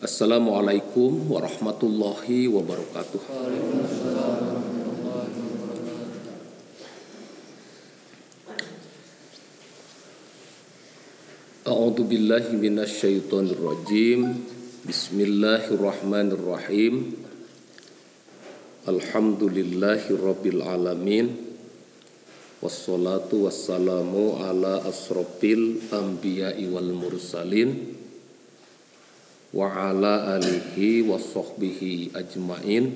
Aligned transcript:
Assalamualaikum 0.00 1.28
warahmatullahi 1.28 2.48
wabarakatuh. 2.48 3.20
A'udzu 11.68 12.02
billahi 12.08 12.56
minasyaitonir 12.56 13.60
rajim. 13.60 14.40
Bismillahirrahmanirrahim. 14.88 17.20
Alhamdulillahi 18.88 20.16
rabbil 20.16 20.64
alamin. 20.64 21.36
Wassalatu 22.64 23.44
wassalamu 23.44 24.40
ala 24.48 24.80
asrofil 24.80 25.92
anbiya'i 25.92 26.72
wal 26.72 26.88
mursalin 26.88 27.99
wa 29.50 29.66
ala 29.70 30.38
alihi 30.38 31.06
wa 31.06 31.18
sahbihi 31.18 32.14
ajmain. 32.14 32.94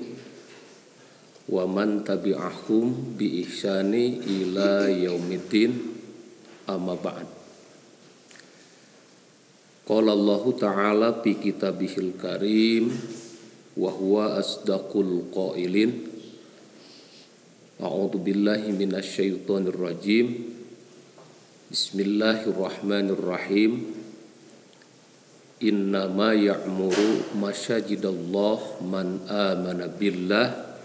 Wa 1.45 1.69
man 1.69 2.01
tabi'ahum 2.01 3.15
bi 3.19 3.45
ihsani 3.45 4.25
ila 4.25 4.89
yaumiddin. 4.89 5.93
Amma 6.65 6.97
ba'd. 6.97 7.27
Qala 9.85 10.17
Allah 10.17 10.43
Ta'ala 10.57 11.09
fi 11.21 11.37
kitabihil 11.37 12.17
karim 12.17 12.89
wa 13.77 13.93
huwa 13.93 14.41
asdaqul 14.41 15.29
qailin. 15.29 16.09
A'udzu 17.75 18.23
billahi 18.23 18.71
minasyaitonir 18.71 19.75
rajim 19.75 20.55
Bismillahirrahmanirrahim 21.65 23.94
Innama 25.63 26.35
ya'muru 26.35 27.31
masyajidallah 27.39 28.83
man 28.83 29.23
amana 29.31 29.87
billah 29.87 30.75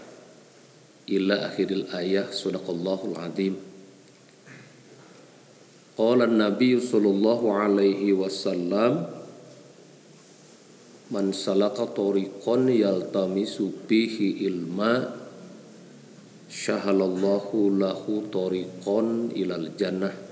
ila 1.11 1.35
akhiril 1.51 1.91
ayah. 1.91 2.31
Sadaqallahul 2.31 3.19
azim. 3.19 3.59
Qala 5.99 6.23
Nabi 6.23 6.79
sallallahu 6.79 7.51
alaihi 7.51 8.15
wasallam 8.15 9.21
Man 11.11 11.35
salaka 11.35 11.91
tariqan 11.91 12.71
yaltamisu 12.71 13.83
bihi 13.83 14.47
ilma 14.47 15.11
syahalallahu 16.47 17.75
lahu 17.75 18.31
tariqan 18.31 19.27
ilal 19.35 19.75
jannah 19.75 20.30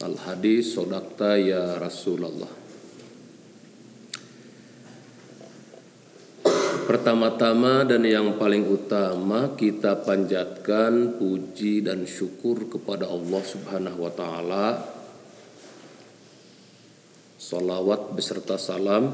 Al 0.00 0.16
hadis 0.16 0.80
sodakta 0.80 1.36
ya 1.36 1.76
Rasulullah. 1.76 2.48
Pertama-tama 6.88 7.84
dan 7.84 8.08
yang 8.08 8.40
paling 8.40 8.64
utama 8.64 9.52
kita 9.60 10.00
panjatkan 10.00 11.20
puji 11.20 11.84
dan 11.84 12.08
syukur 12.08 12.64
kepada 12.72 13.12
Allah 13.12 13.42
Subhanahu 13.44 14.00
wa 14.00 14.12
taala. 14.16 14.66
Salawat 17.36 18.16
beserta 18.16 18.56
salam 18.56 19.12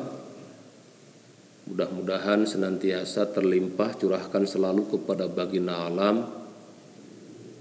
mudah-mudahan 1.66 2.46
senantiasa 2.46 3.34
terlimpah 3.34 3.98
curahkan 3.98 4.46
selalu 4.46 4.86
kepada 4.86 5.26
baginda 5.26 5.82
alam 5.90 6.30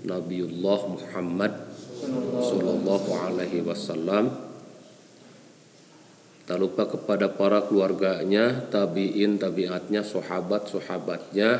Nabiullah 0.06 0.80
Muhammad 0.94 1.65
Sallallahu 1.96 3.10
Alaihi 3.16 3.64
Wasallam. 3.64 4.32
Tak 6.46 6.58
lupa 6.62 6.86
kepada 6.86 7.26
para 7.34 7.66
keluarganya, 7.66 8.70
tabiin, 8.70 9.42
tabiatnya, 9.42 10.06
sahabat, 10.06 10.70
sahabatnya, 10.70 11.58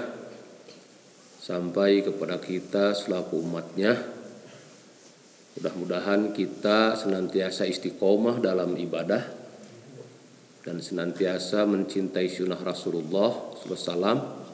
sampai 1.42 2.06
kepada 2.06 2.38
kita 2.38 2.94
selaku 2.94 3.42
umatnya. 3.42 3.98
Mudah-mudahan 5.58 6.36
kita 6.36 7.00
senantiasa 7.00 7.66
istiqomah 7.66 8.38
dalam 8.44 8.78
ibadah 8.78 9.24
dan 10.62 10.84
senantiasa 10.84 11.66
mencintai 11.66 12.28
sunnah 12.30 12.60
Rasulullah 12.60 13.56
SAW 13.58 14.45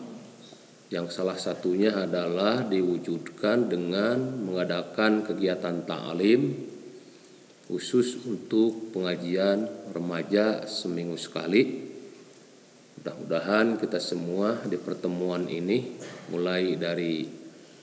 yang 0.91 1.07
salah 1.07 1.39
satunya 1.39 1.95
adalah 1.95 2.67
diwujudkan 2.67 3.71
dengan 3.71 4.43
mengadakan 4.43 5.23
kegiatan 5.23 5.87
ta'lim 5.87 6.67
khusus 7.71 8.19
untuk 8.27 8.91
pengajian 8.91 9.87
remaja 9.95 10.67
seminggu 10.67 11.15
sekali. 11.15 11.87
Mudah-mudahan 12.99 13.79
kita 13.79 14.03
semua 14.03 14.59
di 14.67 14.75
pertemuan 14.75 15.47
ini 15.47 15.95
mulai 16.27 16.75
dari 16.75 17.23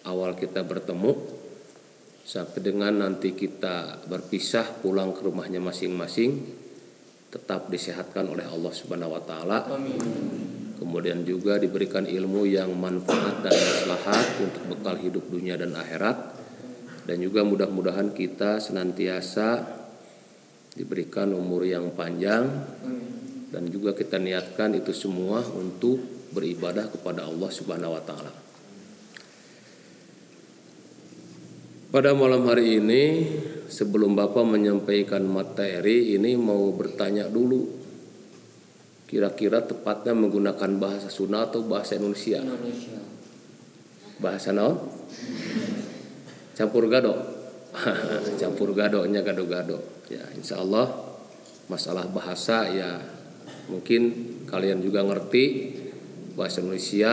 awal 0.04 0.36
kita 0.36 0.60
bertemu 0.60 1.40
sampai 2.28 2.60
dengan 2.60 3.08
nanti 3.08 3.32
kita 3.32 4.04
berpisah 4.04 4.84
pulang 4.84 5.16
ke 5.16 5.24
rumahnya 5.24 5.64
masing-masing 5.64 6.44
tetap 7.32 7.72
disehatkan 7.72 8.28
oleh 8.28 8.44
Allah 8.44 8.72
Subhanahu 8.76 9.16
wa 9.16 9.22
taala. 9.24 9.58
Kemudian 10.78 11.26
juga 11.26 11.58
diberikan 11.58 12.06
ilmu 12.06 12.46
yang 12.46 12.70
manfaat 12.78 13.42
dan 13.42 13.50
maslahat 13.50 14.26
untuk 14.38 14.62
bekal 14.70 14.94
hidup 14.94 15.26
dunia 15.26 15.58
dan 15.58 15.74
akhirat. 15.74 16.38
Dan 17.04 17.18
juga 17.18 17.42
mudah-mudahan 17.42 18.14
kita 18.14 18.62
senantiasa 18.62 19.78
diberikan 20.78 21.34
umur 21.34 21.66
yang 21.66 21.90
panjang 21.98 22.46
dan 23.48 23.66
juga 23.72 23.96
kita 23.96 24.20
niatkan 24.20 24.76
itu 24.76 24.94
semua 24.94 25.40
untuk 25.56 25.98
beribadah 26.30 26.92
kepada 26.92 27.26
Allah 27.26 27.50
Subhanahu 27.50 27.96
wa 27.96 28.02
taala. 28.04 28.32
Pada 31.88 32.12
malam 32.12 32.44
hari 32.44 32.76
ini 32.76 33.02
sebelum 33.66 34.12
Bapak 34.12 34.44
menyampaikan 34.44 35.24
materi 35.24 36.12
ini 36.12 36.36
mau 36.36 36.68
bertanya 36.76 37.24
dulu 37.32 37.77
kira-kira 39.08 39.64
tepatnya 39.64 40.12
menggunakan 40.12 40.76
bahasa 40.76 41.08
Sunda 41.08 41.48
atau 41.48 41.64
bahasa 41.64 41.96
Indonesia? 41.96 42.44
Indonesia. 42.44 43.00
Bahasa 44.20 44.52
naon? 44.52 44.76
Campur 46.52 46.84
gado. 46.92 47.16
Campur 48.40 48.76
gadonya 48.76 49.24
gado-gado. 49.24 49.80
Ya, 50.12 50.20
insya 50.36 50.60
Allah 50.60 50.92
masalah 51.72 52.04
bahasa 52.12 52.68
ya 52.68 53.00
mungkin 53.68 54.12
kalian 54.48 54.80
juga 54.80 55.04
ngerti 55.04 55.76
bahasa 56.36 56.60
Indonesia, 56.60 57.12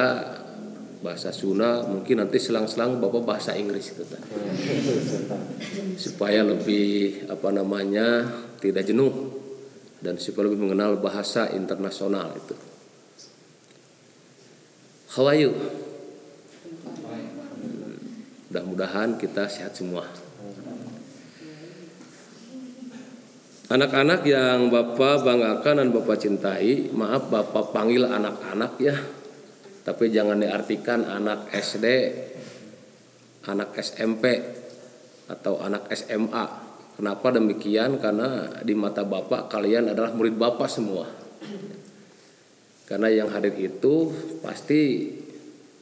bahasa 1.00 1.32
Sunda, 1.32 1.84
mungkin 1.88 2.24
nanti 2.24 2.40
selang-selang 2.40 3.00
Bapak 3.00 3.24
bahasa 3.24 3.56
Inggris 3.56 3.96
gitu. 3.96 4.04
Supaya 6.04 6.44
lebih 6.44 7.24
apa 7.32 7.56
namanya 7.56 8.28
tidak 8.60 8.84
jenuh 8.84 9.45
dan 10.06 10.22
lebih 10.22 10.62
mengenal 10.62 11.02
bahasa 11.02 11.50
internasional 11.50 12.30
itu. 12.38 12.54
How 15.18 15.26
are 15.26 15.40
you? 15.42 15.52
Mudah-mudahan 18.54 19.18
kita 19.18 19.50
sehat 19.50 19.74
semua. 19.74 20.06
Anak-anak 23.66 24.22
yang 24.30 24.70
Bapak 24.70 25.26
banggakan 25.26 25.82
dan 25.82 25.90
Bapak 25.90 26.22
cintai, 26.22 26.94
maaf 26.94 27.34
Bapak 27.34 27.74
panggil 27.74 28.06
anak-anak 28.06 28.78
ya. 28.78 28.94
Tapi 29.82 30.14
jangan 30.14 30.38
diartikan 30.38 31.02
anak 31.02 31.50
SD, 31.50 31.86
anak 33.50 33.74
SMP, 33.82 34.38
atau 35.26 35.58
anak 35.58 35.90
SMA. 35.98 36.65
Kenapa 36.96 37.28
demikian? 37.36 38.00
Karena 38.00 38.48
di 38.64 38.72
mata 38.72 39.04
Bapak 39.04 39.52
kalian 39.52 39.92
adalah 39.92 40.16
murid 40.16 40.40
Bapak 40.40 40.72
semua. 40.72 41.04
Karena 42.88 43.12
yang 43.12 43.28
hadir 43.36 43.52
itu 43.60 44.16
pasti 44.40 45.12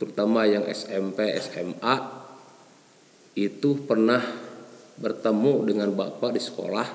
terutama 0.02 0.50
yang 0.50 0.66
SMP, 0.66 1.38
SMA 1.38 1.96
itu 3.38 3.86
pernah 3.86 4.24
bertemu 4.98 5.54
dengan 5.70 5.94
Bapak 5.94 6.34
di 6.34 6.42
sekolah. 6.42 6.88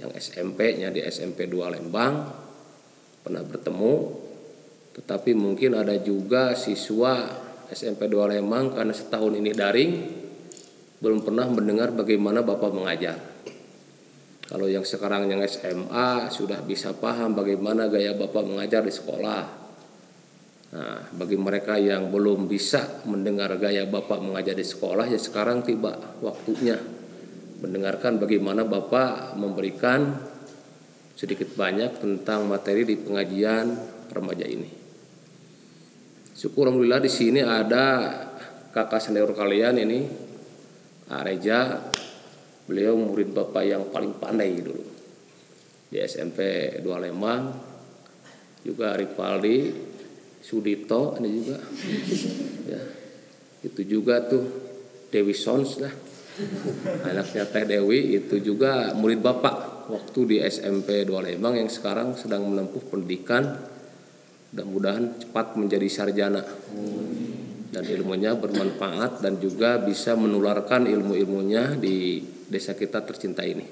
Yang 0.00 0.10
SMP-nya 0.32 0.88
di 0.88 1.04
SMP 1.04 1.44
2 1.44 1.76
Lembang 1.76 2.24
pernah 3.20 3.44
bertemu. 3.44 3.94
Tetapi 4.96 5.36
mungkin 5.36 5.76
ada 5.76 6.00
juga 6.00 6.56
siswa 6.56 7.20
SMP 7.68 8.08
2 8.08 8.32
Lembang 8.32 8.72
karena 8.72 8.96
setahun 8.96 9.36
ini 9.36 9.52
daring 9.52 9.92
belum 11.04 11.20
pernah 11.20 11.44
mendengar 11.52 11.92
bagaimana 11.92 12.40
Bapak 12.40 12.72
mengajar. 12.72 13.20
Kalau 14.48 14.64
yang 14.64 14.88
sekarang 14.88 15.28
yang 15.28 15.44
SMA 15.44 16.32
sudah 16.32 16.64
bisa 16.64 16.96
paham 16.96 17.36
bagaimana 17.36 17.92
gaya 17.92 18.16
Bapak 18.16 18.48
mengajar 18.48 18.80
di 18.80 18.92
sekolah. 18.92 19.42
Nah, 20.74 21.00
bagi 21.12 21.36
mereka 21.36 21.76
yang 21.76 22.08
belum 22.08 22.48
bisa 22.48 23.04
mendengar 23.04 23.52
gaya 23.60 23.84
Bapak 23.84 24.24
mengajar 24.24 24.56
di 24.56 24.64
sekolah 24.64 25.06
ya 25.12 25.20
sekarang 25.20 25.60
tiba 25.60 25.92
waktunya 26.24 26.80
mendengarkan 27.60 28.16
bagaimana 28.16 28.64
Bapak 28.64 29.36
memberikan 29.36 30.18
sedikit 31.14 31.52
banyak 31.54 32.00
tentang 32.00 32.48
materi 32.48 32.82
di 32.88 32.96
pengajian 32.96 33.76
remaja 34.10 34.48
ini. 34.48 34.68
Syukur 36.34 36.66
alhamdulillah 36.66 37.04
di 37.04 37.12
sini 37.12 37.40
ada 37.40 38.10
kakak 38.74 38.98
senior 38.98 39.30
kalian 39.30 39.78
ini 39.78 40.23
Areja. 41.12 41.90
Beliau 42.64 42.96
murid 42.96 43.36
bapak 43.36 43.64
yang 43.68 43.92
paling 43.92 44.16
pandai 44.16 44.56
dulu 44.64 44.84
di 45.92 46.00
SMP 46.00 46.72
2 46.80 47.04
Lembang. 47.04 47.52
Juga 48.64 48.96
Ripaldi, 48.96 49.68
Sudito 50.40 51.12
ini 51.20 51.28
juga. 51.36 51.60
ya. 52.72 52.80
Itu 53.60 53.84
juga 53.84 54.24
tuh 54.24 54.44
Dewi 55.12 55.36
Sons 55.36 55.84
lah. 55.84 55.92
Anaknya 57.04 57.44
Teh 57.46 57.64
Dewi 57.68 58.18
itu 58.18 58.40
juga 58.40 58.90
murid 58.96 59.20
bapak 59.20 59.86
waktu 59.92 60.20
di 60.24 60.36
SMP 60.40 61.04
2 61.04 61.12
Lembang 61.20 61.60
yang 61.60 61.68
sekarang 61.68 62.16
sedang 62.16 62.48
menempuh 62.48 62.80
pendidikan 62.88 63.54
mudah-mudahan 64.54 65.18
cepat 65.18 65.58
menjadi 65.58 65.88
sarjana 65.90 66.42
dan 67.74 67.82
ilmunya 67.82 68.38
bermanfaat 68.38 69.18
dan 69.18 69.42
juga 69.42 69.82
bisa 69.82 70.14
menularkan 70.14 70.86
ilmu-ilmunya 70.86 71.74
di 71.74 72.22
desa 72.46 72.78
kita 72.78 73.02
tercinta 73.02 73.42
ini. 73.42 73.66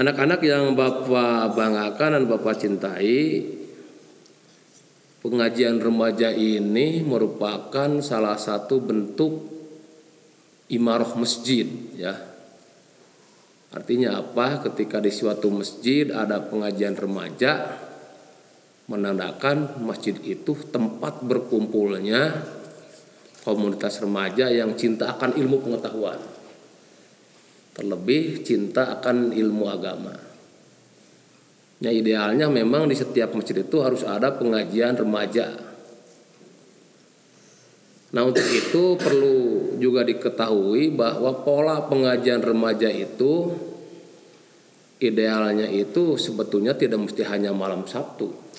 Anak-anak 0.00 0.40
yang 0.40 0.72
Bapak 0.72 1.52
banggakan 1.52 2.16
dan 2.16 2.24
Bapak 2.24 2.56
cintai, 2.56 3.44
pengajian 5.20 5.76
remaja 5.76 6.32
ini 6.32 7.04
merupakan 7.04 8.00
salah 8.00 8.40
satu 8.40 8.80
bentuk 8.80 9.44
imarah 10.72 11.12
masjid 11.20 11.68
ya. 11.92 12.16
Artinya 13.70 14.18
apa? 14.18 14.64
Ketika 14.66 14.98
di 14.98 15.12
suatu 15.12 15.52
masjid 15.52 16.10
ada 16.10 16.42
pengajian 16.42 16.96
remaja, 16.96 17.78
menandakan 18.90 19.86
masjid 19.86 20.18
itu 20.26 20.50
tempat 20.74 21.22
berkumpulnya 21.22 22.42
komunitas 23.46 24.02
remaja 24.02 24.50
yang 24.50 24.74
cinta 24.74 25.14
akan 25.14 25.38
ilmu 25.38 25.62
pengetahuan. 25.62 26.18
Terlebih 27.70 28.42
cinta 28.42 28.98
akan 28.98 29.30
ilmu 29.30 29.64
agama. 29.70 30.10
Ya 31.80 31.94
idealnya 31.94 32.50
memang 32.50 32.90
di 32.90 32.98
setiap 32.98 33.32
masjid 33.32 33.62
itu 33.62 33.78
harus 33.78 34.02
ada 34.02 34.34
pengajian 34.34 34.98
remaja. 34.98 35.54
Nah 38.10 38.26
untuk 38.26 38.42
itu 38.42 38.98
perlu 38.98 39.38
juga 39.78 40.02
diketahui 40.02 40.90
bahwa 40.90 41.46
pola 41.46 41.86
pengajian 41.86 42.42
remaja 42.42 42.90
itu 42.90 43.54
idealnya 44.98 45.70
itu 45.70 46.18
sebetulnya 46.18 46.74
tidak 46.74 47.06
mesti 47.06 47.22
hanya 47.22 47.54
malam 47.54 47.86
Sabtu 47.86 48.49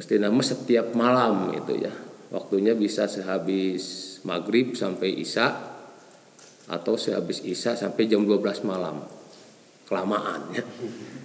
mesti 0.00 0.16
nama 0.16 0.40
setiap 0.40 0.96
malam 0.96 1.52
itu 1.52 1.76
ya. 1.76 1.92
Waktunya 2.32 2.72
bisa 2.72 3.04
sehabis 3.04 4.16
maghrib 4.24 4.72
sampai 4.72 5.12
isya 5.20 5.52
atau 6.72 6.96
sehabis 6.96 7.44
isya 7.44 7.76
sampai 7.76 8.08
jam 8.08 8.24
12 8.24 8.64
malam. 8.64 9.04
Kelamaan. 9.84 10.56
Ya. 10.56 10.64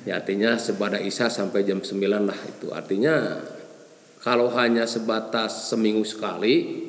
ya 0.03 0.13
artinya 0.19 0.59
sepada 0.59 0.99
isya 0.99 1.31
sampai 1.31 1.63
jam 1.63 1.79
9 1.79 1.95
lah 2.03 2.35
itu. 2.35 2.67
Artinya 2.75 3.39
kalau 4.19 4.51
hanya 4.51 4.83
sebatas 4.83 5.71
seminggu 5.71 6.03
sekali 6.03 6.83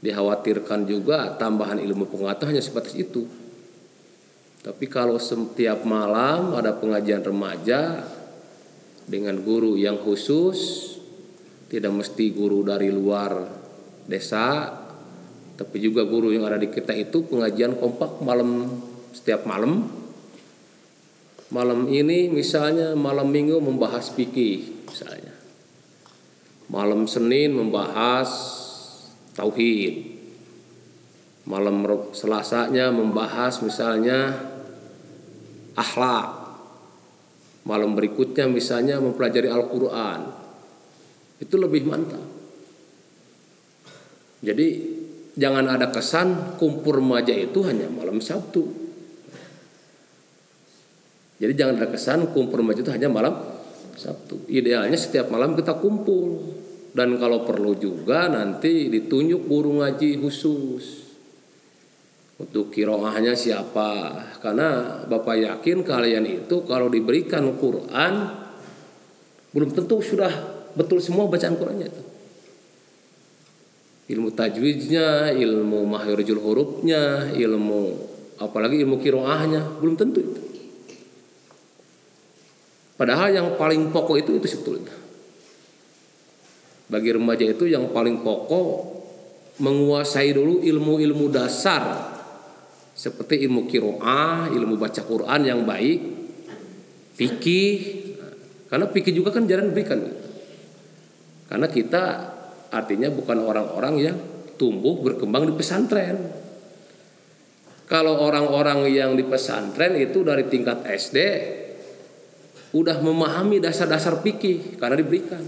dikhawatirkan 0.00 0.88
juga 0.88 1.36
tambahan 1.36 1.84
ilmu 1.84 2.08
pengetahuan 2.08 2.48
hanya 2.48 2.64
sebatas 2.64 2.96
itu. 2.96 3.28
Tapi 4.64 4.88
kalau 4.88 5.20
setiap 5.20 5.84
malam 5.84 6.56
ada 6.56 6.72
pengajian 6.72 7.20
remaja 7.20 8.08
dengan 9.06 9.38
guru 9.42 9.74
yang 9.78 9.98
khusus 9.98 10.90
tidak 11.72 11.92
mesti 11.92 12.30
guru 12.30 12.62
dari 12.62 12.92
luar 12.92 13.48
desa 14.06 14.78
tapi 15.62 15.78
juga 15.78 16.02
guru 16.02 16.34
yang 16.34 16.48
ada 16.48 16.58
di 16.58 16.66
kita 16.72 16.90
itu 16.90 17.22
pengajian 17.28 17.78
kompak 17.78 18.18
malam 18.18 18.66
setiap 19.14 19.46
malam. 19.46 19.86
Malam 21.52 21.86
ini 21.86 22.32
misalnya 22.32 22.96
malam 22.96 23.30
minggu 23.30 23.60
membahas 23.60 24.10
fikih 24.10 24.88
misalnya. 24.88 25.36
Malam 26.66 27.06
Senin 27.06 27.54
membahas 27.54 28.26
tauhid. 29.38 30.18
Malam 31.46 31.86
Selasanya 32.10 32.90
membahas 32.90 33.62
misalnya 33.62 34.34
akhlak 35.78 36.41
malam 37.62 37.94
berikutnya 37.94 38.50
misalnya 38.50 38.98
mempelajari 38.98 39.48
Al-Quran. 39.50 40.20
Itu 41.38 41.58
lebih 41.58 41.86
mantap. 41.86 42.22
Jadi 44.42 44.66
jangan 45.38 45.70
ada 45.70 45.90
kesan 45.94 46.58
kumpul 46.58 46.98
remaja 46.98 47.34
itu 47.34 47.62
hanya 47.66 47.86
malam 47.90 48.18
Sabtu. 48.18 48.62
Jadi 51.42 51.52
jangan 51.58 51.74
ada 51.82 51.88
kesan 51.90 52.30
kumpul 52.30 52.62
remaja 52.62 52.82
itu 52.86 52.92
hanya 52.94 53.10
malam 53.10 53.34
Sabtu. 53.98 54.46
Idealnya 54.50 54.98
setiap 54.98 55.30
malam 55.30 55.58
kita 55.58 55.78
kumpul. 55.78 56.58
Dan 56.92 57.16
kalau 57.16 57.48
perlu 57.48 57.72
juga 57.78 58.28
nanti 58.28 58.92
ditunjuk 58.92 59.48
guru 59.48 59.80
ngaji 59.80 60.20
khusus 60.20 61.01
untuk 62.42 62.74
kiroahnya 62.74 63.38
siapa? 63.38 64.18
Karena 64.42 65.00
Bapak 65.06 65.36
yakin 65.38 65.86
kalian 65.86 66.26
itu 66.26 66.66
kalau 66.66 66.90
diberikan 66.90 67.54
Quran 67.54 68.42
belum 69.54 69.70
tentu 69.70 70.02
sudah 70.02 70.32
betul 70.74 70.98
semua 70.98 71.30
bacaan 71.30 71.54
Qurannya 71.54 71.86
itu. 71.86 72.02
Ilmu 74.12 74.34
tajwidnya 74.34 75.30
ilmu 75.38 75.86
mahirjul 75.86 76.42
hurufnya 76.42 77.30
ilmu 77.32 78.10
apalagi 78.42 78.82
ilmu 78.82 78.98
kiroahnya 78.98 79.78
belum 79.78 79.94
tentu 79.94 80.18
itu. 80.18 80.40
Padahal 82.98 83.30
yang 83.32 83.48
paling 83.54 83.94
pokok 83.94 84.18
itu 84.18 84.36
itu 84.36 84.46
sebetulnya 84.50 84.94
bagi 86.92 87.08
remaja 87.08 87.48
itu 87.48 87.64
yang 87.64 87.88
paling 87.88 88.20
pokok 88.20 89.00
menguasai 89.64 90.36
dulu 90.36 90.60
ilmu-ilmu 90.60 91.32
dasar 91.32 92.11
seperti 93.02 93.42
ilmu 93.42 93.66
kiroah, 93.66 94.46
ilmu 94.54 94.78
baca 94.78 95.02
Quran 95.02 95.42
yang 95.42 95.66
baik, 95.66 96.00
fikih, 97.18 97.76
karena 98.70 98.86
fikih 98.86 99.10
juga 99.10 99.34
kan 99.34 99.42
jarang 99.50 99.74
diberikan. 99.74 99.98
Karena 101.50 101.66
kita 101.66 102.02
artinya 102.70 103.10
bukan 103.10 103.42
orang-orang 103.42 103.94
yang 103.98 104.16
tumbuh 104.54 105.02
berkembang 105.02 105.50
di 105.50 105.54
pesantren. 105.58 106.14
Kalau 107.90 108.22
orang-orang 108.22 108.86
yang 108.86 109.18
di 109.18 109.26
pesantren 109.26 109.98
itu 109.98 110.22
dari 110.22 110.46
tingkat 110.46 110.86
SD 110.86 111.18
udah 112.72 113.02
memahami 113.02 113.58
dasar-dasar 113.58 114.22
fikih 114.22 114.78
karena 114.78 114.94
diberikan. 114.94 115.42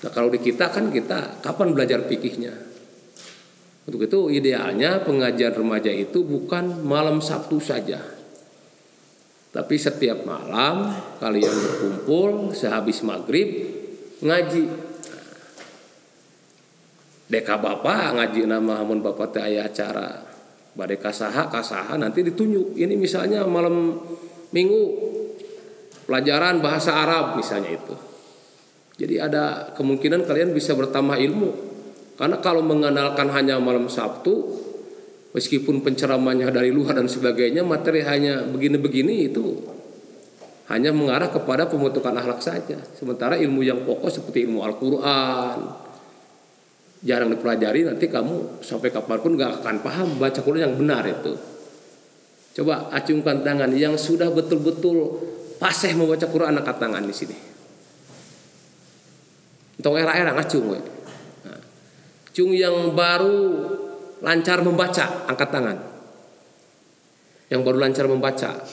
Nah 0.00 0.10
kalau 0.14 0.30
di 0.30 0.38
kita 0.38 0.70
kan 0.70 0.94
kita 0.94 1.42
kapan 1.42 1.74
belajar 1.74 2.06
fikihnya? 2.06 2.73
Untuk 3.84 4.00
itu 4.08 4.32
idealnya 4.32 5.04
pengajian 5.04 5.52
remaja 5.52 5.92
itu 5.92 6.24
bukan 6.24 6.80
malam 6.88 7.20
Sabtu 7.20 7.60
saja. 7.60 8.00
Tapi 9.52 9.76
setiap 9.76 10.24
malam 10.24 10.88
kalian 11.20 11.52
berkumpul 11.52 12.56
sehabis 12.56 13.04
maghrib 13.04 13.70
ngaji. 14.24 14.64
Deka 17.28 17.60
bapak 17.60 18.16
ngaji 18.16 18.48
nama 18.48 18.80
hamun 18.80 19.04
bapak 19.04 19.36
teh 19.36 19.42
ayah 19.52 19.68
acara. 19.68 20.32
Badai 20.74 20.98
kasaha 20.98 21.52
kasaha 21.52 21.94
nanti 22.00 22.24
ditunjuk. 22.24 22.74
Ini 22.74 22.98
misalnya 22.98 23.46
malam 23.46 24.00
minggu 24.50 24.82
pelajaran 26.08 26.64
bahasa 26.64 26.96
Arab 27.04 27.36
misalnya 27.36 27.78
itu. 27.78 27.94
Jadi 28.96 29.20
ada 29.20 29.74
kemungkinan 29.76 30.24
kalian 30.24 30.56
bisa 30.56 30.72
bertambah 30.74 31.20
ilmu 31.20 31.73
karena 32.14 32.38
kalau 32.38 32.62
mengandalkan 32.62 33.26
hanya 33.34 33.58
malam 33.58 33.90
Sabtu, 33.90 34.54
meskipun 35.34 35.82
penceramahnya 35.82 36.54
dari 36.54 36.70
luar 36.70 36.94
dan 36.94 37.10
sebagainya, 37.10 37.66
materi 37.66 38.06
hanya 38.06 38.46
begini-begini 38.46 39.34
itu 39.34 39.58
hanya 40.70 40.94
mengarah 40.94 41.28
kepada 41.28 41.66
pembentukan 41.66 42.14
akhlak 42.14 42.40
saja. 42.40 42.78
Sementara 42.94 43.34
ilmu 43.34 43.66
yang 43.66 43.82
pokok 43.82 44.08
seperti 44.08 44.46
ilmu 44.46 44.62
Al-Quran, 44.62 45.58
jarang 47.02 47.34
dipelajari, 47.34 47.84
nanti 47.84 48.06
kamu 48.06 48.62
sampai 48.62 48.88
kapan 48.94 49.18
pun 49.18 49.34
gak 49.34 49.60
akan 49.60 49.76
paham 49.82 50.08
baca 50.16 50.40
Quran 50.40 50.70
yang 50.70 50.76
benar 50.78 51.02
itu. 51.04 51.34
Coba 52.54 52.86
acungkan 52.94 53.42
tangan 53.42 53.74
yang 53.74 53.98
sudah 53.98 54.30
betul-betul 54.30 55.18
paseh 55.58 55.90
membaca 55.98 56.30
Quran 56.30 56.54
angkat 56.54 56.78
tangan 56.78 57.02
di 57.02 57.10
sini. 57.10 57.36
Tong 59.82 59.98
era-era 59.98 60.30
ngacung 60.32 60.70
we. 60.70 60.93
Cung 62.34 62.50
yang 62.50 62.98
baru 62.98 63.70
lancar 64.18 64.58
membaca, 64.66 65.30
angkat 65.30 65.50
tangan. 65.54 65.78
yang 67.52 67.62
baru 67.62 67.78
lancar 67.78 68.10
membaca. 68.10 68.66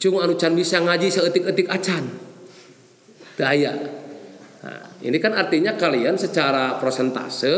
Cung 0.00 0.16
anu 0.16 0.38
can 0.40 0.56
bisa 0.56 0.80
ngaji 0.80 1.12
seetik-etik 1.12 1.68
acan. 1.68 2.08
Daya. 3.36 3.74
Nah, 4.64 4.96
ini 5.04 5.18
kan 5.20 5.36
artinya 5.36 5.76
kalian 5.76 6.16
secara 6.16 6.80
persentase 6.80 7.52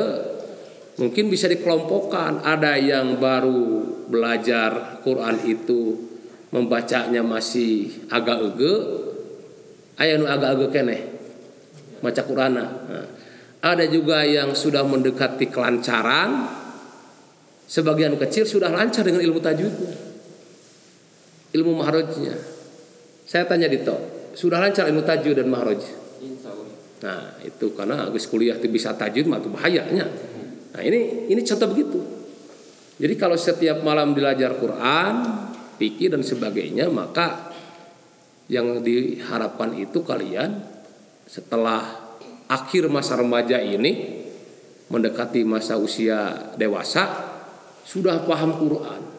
mungkin 0.98 1.30
bisa 1.30 1.46
dikelompokkan. 1.46 2.42
Ada 2.42 2.74
yang 2.82 3.22
baru 3.22 3.86
belajar 4.10 4.98
Quran 5.06 5.38
itu 5.46 6.08
membacanya 6.50 7.22
masih 7.22 8.08
agak 8.10 8.42
ege. 8.42 8.74
Ayah 10.02 10.18
nu 10.18 10.26
agak 10.26 10.58
ege 10.58 10.66
kene 10.74 10.98
baca 11.98 12.22
Quran 12.22 12.52
nah, 12.54 12.70
ada 13.58 13.84
juga 13.90 14.22
yang 14.22 14.54
sudah 14.54 14.86
mendekati 14.86 15.50
kelancaran 15.50 16.46
sebagian 17.68 18.14
kecil 18.16 18.46
sudah 18.46 18.70
lancar 18.70 19.02
dengan 19.02 19.20
ilmu 19.22 19.40
tajwidnya 19.42 20.08
ilmu 21.52 21.80
mahrojnya. 21.80 22.36
Saya 23.28 23.44
tanya 23.44 23.68
Dito, 23.68 23.96
sudah 24.32 24.60
lancar 24.60 24.88
ilmu 24.88 25.04
tajwid 25.04 25.36
dan 25.36 25.48
mahroj? 25.48 25.80
Nah 26.98 27.38
itu 27.46 27.72
karena 27.78 28.08
habis 28.08 28.26
kuliah 28.26 28.58
itu 28.58 28.66
bisa 28.68 28.96
tajwid 28.96 29.28
mah 29.30 29.38
itu 29.38 29.48
bahayanya. 29.52 30.06
Nah 30.74 30.82
ini 30.82 31.30
ini 31.30 31.40
contoh 31.44 31.68
begitu. 31.70 32.00
Jadi 32.98 33.14
kalau 33.14 33.38
setiap 33.38 33.78
malam 33.86 34.10
belajar 34.10 34.58
Quran, 34.58 35.14
fikih 35.78 36.10
dan 36.10 36.26
sebagainya, 36.26 36.90
maka 36.90 37.54
yang 38.50 38.82
diharapkan 38.82 39.76
itu 39.78 40.02
kalian 40.02 40.58
setelah 41.28 41.84
akhir 42.48 42.88
masa 42.88 43.20
remaja 43.20 43.60
ini 43.60 44.24
mendekati 44.88 45.44
masa 45.44 45.76
usia 45.76 46.52
dewasa 46.56 47.06
sudah 47.84 48.24
paham 48.24 48.56
Quran 48.56 49.18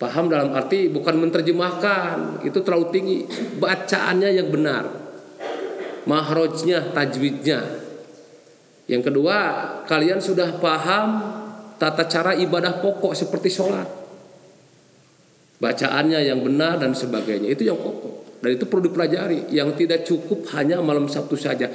Paham 0.00 0.32
dalam 0.32 0.56
arti 0.56 0.88
bukan 0.88 1.12
menerjemahkan, 1.20 2.40
itu 2.40 2.56
terlalu 2.64 2.88
tinggi. 2.88 3.18
Bacaannya 3.60 4.32
yang 4.32 4.48
benar. 4.48 4.88
Mahrojnya, 6.08 6.96
tajwidnya. 6.96 7.60
Yang 8.88 9.12
kedua, 9.12 9.36
kalian 9.84 10.24
sudah 10.24 10.56
paham 10.56 11.20
tata 11.76 12.08
cara 12.08 12.32
ibadah 12.32 12.80
pokok 12.80 13.12
seperti 13.12 13.52
sholat. 13.52 13.84
Bacaannya 15.60 16.24
yang 16.24 16.40
benar 16.40 16.80
dan 16.80 16.96
sebagainya. 16.96 17.52
Itu 17.52 17.68
yang 17.68 17.76
pokok. 17.76 18.40
Dan 18.40 18.56
itu 18.56 18.64
perlu 18.64 18.88
dipelajari. 18.88 19.52
Yang 19.52 19.84
tidak 19.84 20.08
cukup 20.08 20.48
hanya 20.56 20.80
malam 20.80 21.12
Sabtu 21.12 21.36
saja. 21.36 21.68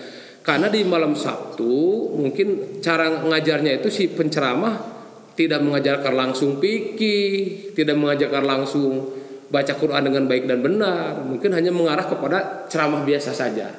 Karena 0.45 0.69
di 0.69 0.85
malam 0.85 1.17
Sabtu 1.17 2.13
mungkin 2.13 2.77
cara 2.77 3.09
ngajarnya 3.25 3.81
itu 3.81 3.89
si 3.89 4.13
penceramah 4.13 4.77
tidak 5.33 5.59
mengajarkan 5.65 6.13
langsung 6.13 6.61
pikir, 6.61 7.73
tidak 7.73 7.97
mengajarkan 7.97 8.45
langsung 8.45 9.09
baca 9.49 9.73
Quran 9.73 10.05
dengan 10.05 10.29
baik 10.29 10.45
dan 10.45 10.61
benar, 10.61 11.25
mungkin 11.25 11.49
hanya 11.49 11.73
mengarah 11.73 12.05
kepada 12.05 12.69
ceramah 12.69 13.01
biasa 13.01 13.33
saja. 13.33 13.73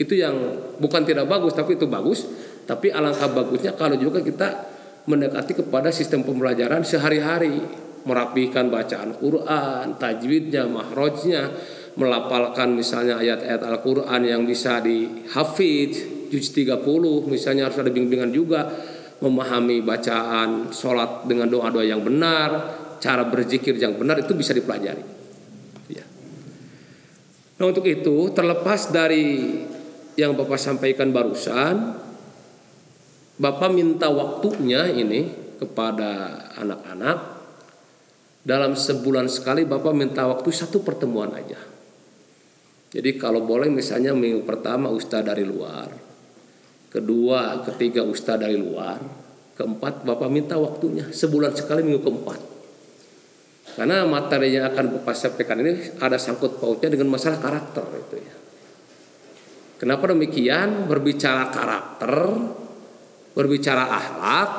Itu 0.00 0.16
yang 0.16 0.36
bukan 0.80 1.04
tidak 1.04 1.28
bagus, 1.28 1.52
tapi 1.52 1.76
itu 1.76 1.88
bagus. 1.88 2.28
Tapi 2.64 2.92
alangkah 2.92 3.28
bagusnya 3.32 3.74
kalau 3.74 3.96
juga 3.96 4.22
kita 4.22 4.68
mendekati 5.08 5.64
kepada 5.64 5.88
sistem 5.90 6.22
pembelajaran 6.22 6.86
sehari-hari, 6.86 7.56
merapikan 8.04 8.72
bacaan 8.72 9.12
Quran, 9.16 9.98
tajwidnya, 9.98 10.64
mahrojnya, 10.70 11.50
melapalkan 11.98 12.74
misalnya 12.74 13.18
ayat-ayat 13.18 13.62
Al-Quran 13.66 14.20
yang 14.22 14.42
bisa 14.46 14.78
dihafidz, 14.78 16.30
juz 16.30 16.54
30 16.54 16.86
misalnya 17.26 17.66
harus 17.66 17.78
ada 17.82 17.90
bimbingan 17.90 18.30
juga 18.30 18.70
memahami 19.20 19.84
bacaan 19.84 20.72
sholat 20.72 21.28
dengan 21.28 21.50
doa-doa 21.50 21.84
yang 21.84 22.00
benar, 22.00 22.48
cara 23.02 23.26
berzikir 23.28 23.76
yang 23.76 23.98
benar 23.98 24.22
itu 24.22 24.32
bisa 24.32 24.56
dipelajari. 24.56 25.04
Ya. 25.92 26.04
Nah 27.60 27.64
untuk 27.68 27.84
itu 27.84 28.32
terlepas 28.32 28.88
dari 28.88 29.60
yang 30.16 30.32
Bapak 30.38 30.56
sampaikan 30.56 31.12
barusan, 31.12 32.00
Bapak 33.40 33.72
minta 33.72 34.08
waktunya 34.08 34.88
ini 34.88 35.32
kepada 35.60 36.44
anak-anak 36.56 37.18
dalam 38.40 38.72
sebulan 38.72 39.28
sekali 39.28 39.68
Bapak 39.68 39.92
minta 39.92 40.24
waktu 40.24 40.48
satu 40.48 40.80
pertemuan 40.80 41.36
aja. 41.36 41.60
Jadi 42.90 43.14
kalau 43.14 43.46
boleh 43.46 43.70
misalnya 43.70 44.10
minggu 44.10 44.42
pertama 44.42 44.90
Ustadz 44.90 45.30
dari 45.30 45.46
luar, 45.46 45.86
kedua 46.90 47.62
ketiga 47.62 48.02
ustadz 48.02 48.42
dari 48.42 48.58
luar 48.58 48.98
keempat 49.54 50.02
bapak 50.02 50.26
minta 50.26 50.58
waktunya 50.58 51.06
sebulan 51.06 51.54
sekali 51.54 51.86
minggu 51.86 52.02
keempat. 52.02 52.40
Karena 53.78 54.02
materi 54.02 54.50
yang 54.50 54.66
akan 54.66 54.98
bapak 54.98 55.14
sampaikan 55.14 55.62
ini 55.62 56.02
ada 56.02 56.18
sangkut 56.18 56.58
pautnya 56.58 56.90
dengan 56.90 57.14
masalah 57.14 57.38
karakter 57.38 57.86
itu 57.94 58.16
ya. 58.18 58.34
Kenapa 59.78 60.10
demikian? 60.10 60.90
Berbicara 60.90 61.48
karakter 61.54 62.12
berbicara 63.30 63.86
akhlak 63.86 64.50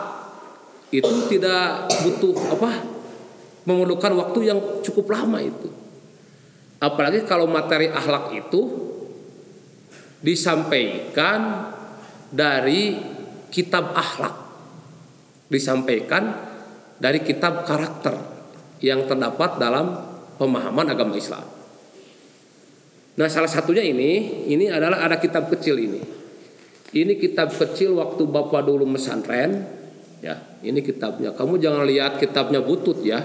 itu 0.95 1.15
tidak 1.27 1.91
butuh 2.07 2.35
apa 2.55 2.71
memerlukan 3.67 4.15
waktu 4.15 4.39
yang 4.47 4.59
cukup 4.79 5.11
lama 5.11 5.43
itu 5.43 5.80
apalagi 6.81 7.23
kalau 7.29 7.45
materi 7.45 7.87
akhlak 7.87 8.33
itu 8.33 8.61
disampaikan 10.21 11.71
dari 12.33 12.97
kitab 13.53 13.93
akhlak 13.93 14.35
disampaikan 15.51 16.31
dari 17.01 17.19
kitab 17.21 17.67
karakter 17.67 18.15
yang 18.79 19.05
terdapat 19.05 19.59
dalam 19.59 19.93
pemahaman 20.39 20.87
agama 20.89 21.13
Islam. 21.13 21.43
Nah, 23.11 23.27
salah 23.27 23.51
satunya 23.51 23.83
ini, 23.83 24.45
ini 24.47 24.71
adalah 24.71 25.03
ada 25.03 25.19
kitab 25.19 25.51
kecil 25.51 25.75
ini. 25.75 26.01
Ini 26.95 27.13
kitab 27.19 27.51
kecil 27.51 27.99
waktu 27.99 28.23
Bapak 28.23 28.63
dulu 28.63 28.87
mesantren, 28.87 29.67
ya. 30.23 30.39
Ini 30.61 30.79
kitabnya. 30.79 31.35
Kamu 31.35 31.59
jangan 31.59 31.83
lihat 31.83 32.21
kitabnya 32.21 32.63
butut 32.63 33.01
ya. 33.03 33.19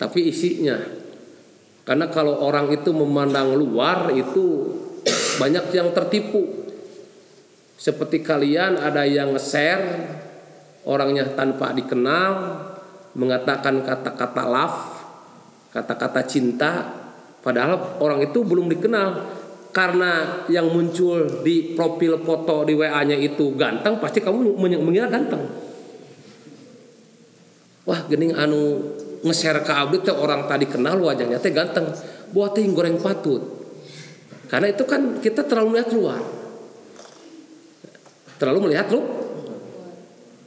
Tapi 0.00 0.32
isinya. 0.32 1.01
Karena 1.82 2.06
kalau 2.10 2.38
orang 2.38 2.70
itu 2.70 2.94
memandang 2.94 3.58
luar 3.58 4.14
itu 4.14 4.70
banyak 5.42 5.74
yang 5.74 5.90
tertipu 5.90 6.62
seperti 7.82 8.22
kalian 8.22 8.78
ada 8.78 9.02
yang 9.02 9.34
nge-share 9.34 10.06
orangnya 10.86 11.26
tanpa 11.34 11.74
dikenal 11.74 12.30
mengatakan 13.18 13.82
kata-kata 13.82 14.44
love, 14.46 14.80
kata-kata 15.74 16.22
cinta 16.22 16.72
padahal 17.42 17.98
orang 17.98 18.22
itu 18.22 18.46
belum 18.46 18.70
dikenal 18.70 19.08
karena 19.74 20.44
yang 20.46 20.70
muncul 20.70 21.42
di 21.42 21.74
profil 21.74 22.22
foto 22.22 22.62
di 22.62 22.78
WA-nya 22.78 23.18
itu 23.18 23.56
ganteng 23.58 23.98
pasti 23.98 24.22
kamu 24.22 24.54
mengira 24.62 25.10
ganteng. 25.10 25.42
Wah, 27.82 28.06
gening 28.06 28.30
anu 28.38 28.94
nge-share 29.22 29.62
ke 29.62 29.72
abdi 29.72 30.02
teh 30.02 30.14
orang 30.14 30.50
tadi 30.50 30.66
kenal 30.66 30.98
wajahnya 30.98 31.38
teh 31.38 31.54
ganteng. 31.54 31.88
Buat 32.34 32.58
goreng 32.58 32.98
patut. 32.98 33.42
Karena 34.52 34.68
itu 34.68 34.84
kan 34.84 35.22
kita 35.22 35.48
terlalu 35.48 35.80
lihat 35.80 35.88
luar. 35.96 36.20
Terlalu 38.36 38.68
melihat 38.68 38.92
lu. 38.92 39.00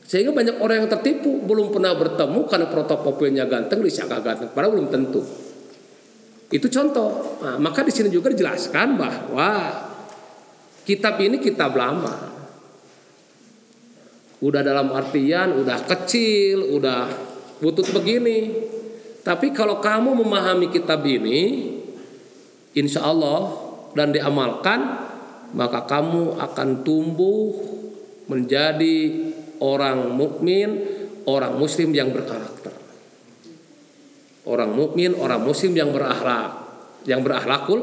Sehingga 0.05 0.29
banyak 0.29 0.61
orang 0.61 0.85
yang 0.85 0.89
tertipu 0.91 1.41
belum 1.41 1.73
pernah 1.73 1.97
bertemu 1.97 2.45
karena 2.45 2.67
protokopilnya 2.69 3.49
ganteng 3.49 3.81
disangka 3.81 4.21
ganteng 4.21 4.53
padahal 4.53 4.77
belum 4.77 4.93
tentu. 4.93 5.25
Itu 6.53 6.69
contoh. 6.69 7.41
Nah, 7.41 7.57
maka 7.57 7.81
di 7.81 7.89
sini 7.89 8.13
juga 8.13 8.29
dijelaskan 8.29 8.87
bahwa 8.93 9.49
kitab 10.85 11.17
ini 11.17 11.41
kitab 11.41 11.73
lama. 11.73 12.37
Udah 14.45 14.61
dalam 14.61 14.93
artian 14.93 15.57
udah 15.57 15.89
kecil 15.89 16.77
udah 16.77 17.33
butut 17.59 17.87
begini 17.91 18.67
tapi 19.25 19.55
kalau 19.55 19.81
kamu 19.81 20.21
memahami 20.21 20.69
kitab 20.69 21.01
ini 21.07 21.73
insya 22.75 23.07
Allah 23.07 23.53
dan 23.95 24.11
diamalkan 24.11 24.79
maka 25.55 25.87
kamu 25.87 26.35
akan 26.35 26.83
tumbuh 26.83 27.55
menjadi 28.27 29.31
orang 29.63 30.11
mukmin, 30.11 30.83
orang 31.29 31.55
muslim 31.55 31.95
yang 31.95 32.11
berkarakter. 32.11 32.73
Orang 34.45 34.77
mukmin, 34.77 35.17
orang 35.17 35.41
muslim 35.41 35.73
yang 35.73 35.89
berakhlak, 35.89 36.53
yang 37.09 37.25
berakhlakul 37.25 37.81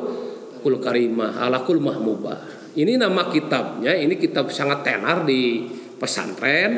kul 0.62 0.78
karimah, 0.78 1.42
alakul 1.42 1.82
mahmubah. 1.82 2.70
Ini 2.78 2.96
nama 2.96 3.28
kitabnya, 3.28 3.98
ini 3.98 4.14
kitab 4.14 4.48
sangat 4.54 4.86
tenar 4.86 5.26
di 5.26 5.66
pesantren. 5.98 6.72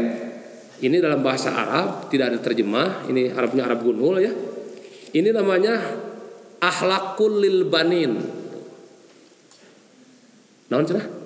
Ini 0.83 0.97
dalam 0.99 1.23
bahasa 1.23 1.54
Arab, 1.54 2.11
tidak 2.11 2.35
ada 2.35 2.38
terjemah. 2.43 3.07
Ini 3.07 3.31
Arabnya 3.31 3.71
Arab 3.71 3.87
Gunul 3.87 4.19
ya. 4.19 4.33
Ini 5.14 5.31
namanya 5.31 5.75
Ahlakul 6.59 7.45
lil 7.45 7.69
banin. 7.71 8.19
Naon 10.73 10.87
cenah? 10.88 11.25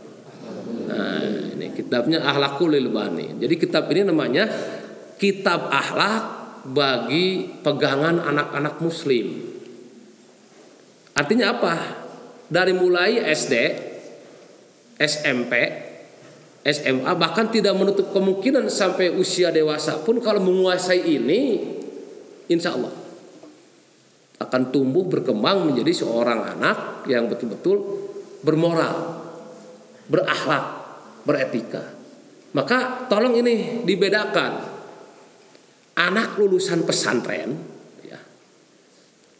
kitabnya 1.78 2.26
Ahlakul 2.26 2.75
Bani. 2.90 3.38
Jadi 3.38 3.55
kitab 3.55 3.87
ini 3.95 4.02
namanya 4.02 4.50
kitab 5.14 5.71
akhlak 5.71 6.25
bagi 6.67 7.47
pegangan 7.62 8.19
anak-anak 8.19 8.83
muslim. 8.83 9.47
Artinya 11.14 11.55
apa? 11.55 11.75
Dari 12.50 12.75
mulai 12.75 13.23
SD, 13.23 13.55
SMP, 14.99 15.52
SMA 16.66 17.12
bahkan 17.14 17.48
tidak 17.48 17.74
menutup 17.78 18.10
kemungkinan 18.10 18.66
sampai 18.66 19.14
usia 19.14 19.54
dewasa 19.54 20.02
pun 20.02 20.18
kalau 20.18 20.42
menguasai 20.42 21.00
ini 21.00 21.40
insya 22.50 22.74
Allah 22.74 22.92
akan 24.38 24.62
tumbuh 24.70 25.06
berkembang 25.06 25.70
menjadi 25.70 26.06
seorang 26.06 26.58
anak 26.58 27.06
yang 27.10 27.26
betul-betul 27.26 27.82
bermoral, 28.46 29.18
berakhlak, 30.06 30.66
beretika. 31.26 31.82
Maka 32.54 33.10
tolong 33.10 33.34
ini 33.34 33.82
dibedakan 33.82 34.52
anak 35.98 36.38
lulusan 36.38 36.86
pesantren 36.86 37.50
ya, 38.06 38.18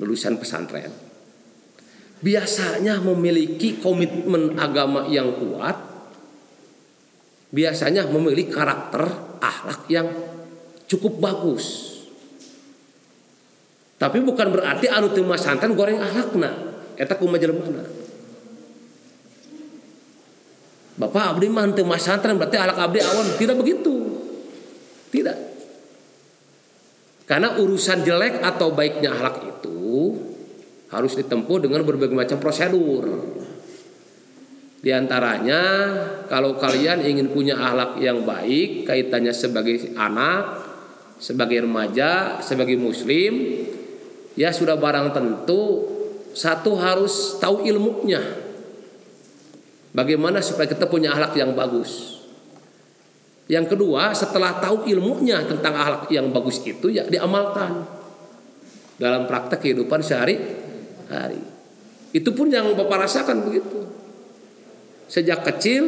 lulusan 0.03 0.37
pesantren 0.37 0.91
biasanya 2.19 2.99
memiliki 2.99 3.79
komitmen 3.79 4.59
agama 4.59 5.07
yang 5.07 5.39
kuat 5.39 5.88
biasanya 7.49 8.05
memiliki 8.09 8.53
karakter 8.53 9.05
akhlak 9.41 9.89
yang 9.89 10.09
cukup 10.89 11.21
bagus. 11.21 11.97
Tapi 13.99 14.23
bukan 14.23 14.55
berarti 14.55 14.87
anu 14.87 15.11
teu 15.11 15.27
pesantren 15.27 15.75
goreng 15.75 15.99
akhlakna. 15.99 16.51
Eta 16.99 17.15
kumaha 17.15 17.51
mana 17.55 17.83
Bapak 20.99 21.25
abdi 21.35 21.47
mah 21.47 21.67
teu 21.75 21.87
pesantren 21.87 22.39
berarti 22.39 22.57
akhlak 22.59 22.79
abdi 22.79 22.99
awan. 23.03 23.27
Tidak 23.39 23.57
begitu. 23.59 23.95
Tidak. 25.11 25.37
Karena 27.29 27.61
urusan 27.61 28.09
jelek 28.09 28.41
atau 28.41 28.73
baiknya 28.73 29.13
akhlak 29.13 29.45
itu 29.45 30.17
harus 30.89 31.13
ditempuh 31.13 31.61
dengan 31.61 31.85
berbagai 31.85 32.17
macam 32.17 32.39
prosedur. 32.41 33.05
Di 34.79 34.95
antaranya 34.95 35.61
kalau 36.31 36.55
kalian 36.55 37.03
ingin 37.03 37.35
punya 37.35 37.59
akhlak 37.59 37.99
yang 37.99 38.23
baik 38.23 38.87
kaitannya 38.87 39.35
sebagai 39.35 39.99
anak, 39.99 40.63
sebagai 41.19 41.67
remaja, 41.67 42.39
sebagai 42.39 42.79
muslim, 42.79 43.67
ya 44.39 44.55
sudah 44.55 44.79
barang 44.79 45.11
tentu 45.11 45.63
satu 46.31 46.79
harus 46.79 47.43
tahu 47.43 47.67
ilmunya. 47.67 48.23
Bagaimana 49.91 50.39
supaya 50.39 50.71
kita 50.71 50.87
punya 50.87 51.11
akhlak 51.11 51.35
yang 51.35 51.59
bagus. 51.59 52.23
Yang 53.51 53.75
kedua, 53.75 54.15
setelah 54.15 54.63
tahu 54.63 54.87
ilmunya 54.87 55.43
tentang 55.43 55.75
akhlak 55.75 56.07
yang 56.15 56.31
bagus 56.31 56.63
itu 56.63 56.93
ya 56.93 57.03
diamalkan 57.09 57.83
dalam 59.01 59.27
praktek 59.27 59.59
kehidupan 59.65 60.05
sehari-hari. 60.07 61.41
Itu 62.15 62.31
pun 62.31 62.47
yang 62.53 62.79
Bapak 62.79 63.09
rasakan 63.09 63.43
begitu. 63.49 63.89
Sejak 65.09 65.43
kecil 65.45 65.85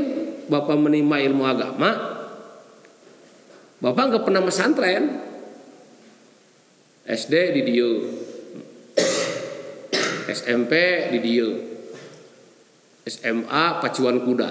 Bapak 0.50 0.74
menerima 0.74 1.16
ilmu 1.30 1.46
agama, 1.46 1.90
Bapak 3.80 4.02
nggak 4.10 4.24
pernah 4.26 4.42
pesantren. 4.42 5.04
SD 7.10 7.34
di 7.58 7.62
Dio, 7.66 7.90
SMP 10.30 10.72
di 11.10 11.18
Dio, 11.22 11.48
SMA 13.06 13.64
Pacuan 13.82 14.20
Kuda. 14.22 14.50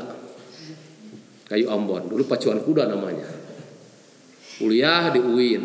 Kayu 1.49 1.65
Ambon. 1.73 2.05
Dulu 2.05 2.29
pacuan 2.29 2.61
kuda 2.61 2.85
namanya. 2.85 3.25
Kuliah 4.61 5.09
di 5.09 5.17
UIN 5.17 5.63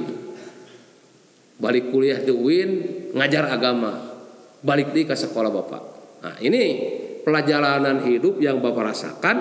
balik 1.61 1.93
kuliah 1.93 2.19
di 2.19 2.33
UIN 2.33 2.71
ngajar 3.13 3.53
agama. 3.53 4.17
Balik 4.65 4.97
di 4.97 5.05
ke 5.05 5.13
sekolah 5.13 5.53
bapak. 5.53 5.83
Nah 6.25 6.35
ini 6.40 6.64
pelajaran 7.25 8.05
hidup 8.05 8.39
yang 8.39 8.61
bapak 8.61 8.95
rasakan. 8.95 9.37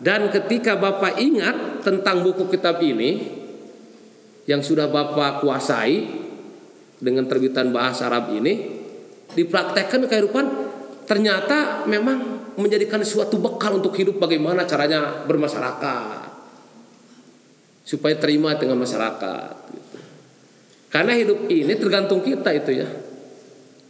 Dan 0.00 0.32
ketika 0.32 0.80
bapak 0.80 1.20
ingat 1.20 1.84
tentang 1.84 2.24
buku 2.24 2.48
kitab 2.48 2.80
ini 2.80 3.20
yang 4.48 4.64
sudah 4.64 4.88
bapak 4.88 5.44
kuasai 5.44 6.08
dengan 6.96 7.28
terbitan 7.28 7.68
bahasa 7.68 8.08
Arab 8.08 8.32
ini 8.32 8.80
dipraktekkan 9.36 10.08
kehidupan 10.08 10.44
ternyata 11.04 11.84
memang 11.84 12.40
menjadikan 12.56 13.04
suatu 13.04 13.36
bekal 13.38 13.76
untuk 13.76 13.92
hidup 13.92 14.16
bagaimana 14.16 14.64
caranya 14.64 15.22
bermasyarakat. 15.28 16.32
Supaya 17.84 18.16
terima 18.16 18.54
dengan 18.54 18.78
masyarakat 18.78 19.52
gitu. 19.74 19.98
karena 20.94 21.12
hidup 21.16 21.44
ini 21.50 21.76
tergantung 21.76 22.24
kita 22.24 22.56
itu 22.56 22.84
ya. 22.84 22.88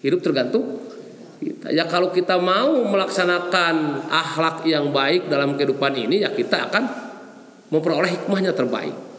Hidup 0.02 0.24
tergantung 0.26 0.89
ya 1.72 1.88
kalau 1.88 2.12
kita 2.12 2.36
mau 2.36 2.84
melaksanakan 2.84 4.06
akhlak 4.12 4.68
yang 4.68 4.92
baik 4.92 5.32
dalam 5.32 5.56
kehidupan 5.56 5.96
ini 5.96 6.20
ya 6.24 6.30
kita 6.32 6.68
akan 6.68 6.84
memperoleh 7.72 8.12
hikmahnya 8.12 8.52
terbaik 8.52 9.10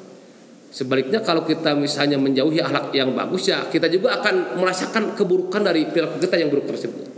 Sebaliknya 0.71 1.19
kalau 1.19 1.43
kita 1.43 1.75
misalnya 1.75 2.15
menjauhi 2.15 2.63
akhlak 2.63 2.95
yang 2.95 3.11
bagus 3.11 3.51
ya 3.51 3.67
kita 3.67 3.91
juga 3.91 4.23
akan 4.23 4.55
merasakan 4.55 5.19
keburukan 5.19 5.59
dari 5.59 5.83
perilaku 5.83 6.23
kita 6.23 6.39
yang 6.39 6.47
buruk 6.47 6.71
tersebut. 6.71 7.11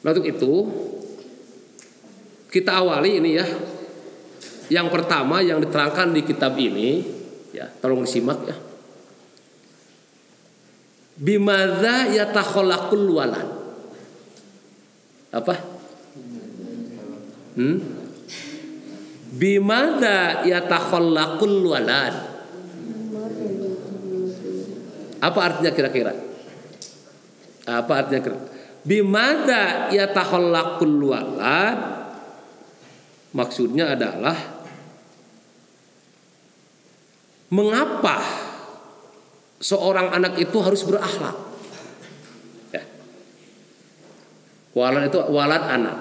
Nah 0.00 0.08
untuk 0.08 0.24
itu 0.24 0.52
kita 2.48 2.80
awali 2.80 3.20
ini 3.20 3.30
ya. 3.36 3.46
Yang 4.70 4.88
pertama 4.96 5.44
yang 5.44 5.60
diterangkan 5.60 6.16
di 6.16 6.24
kitab 6.24 6.56
ini 6.56 7.04
ya, 7.52 7.68
tolong 7.68 8.08
disimak 8.08 8.48
ya. 8.48 8.56
Bimadza 11.20 12.16
yatakhallaqul 12.16 13.06
walad. 13.12 13.48
Apa? 15.36 15.54
Hmm? 17.60 17.76
Bimadza 19.36 20.48
yatakhallaqul 20.48 21.60
walad. 21.68 22.14
Apa 25.20 25.38
artinya 25.44 25.70
kira-kira? 25.76 26.16
Apa 27.68 27.92
artinya 28.00 28.20
kira-kira? 28.24 28.50
bimada 28.80 29.92
yatakhallaqul 29.92 31.00
walad 31.04 31.78
maksudnya 33.36 33.92
adalah 33.92 34.36
mengapa 37.52 38.18
seorang 39.60 40.10
anak 40.10 40.40
itu 40.40 40.56
harus 40.64 40.82
berakhlak 40.88 41.36
ya. 42.72 42.82
walad 44.72 45.12
itu 45.12 45.20
walad 45.28 45.64
anak 45.68 45.96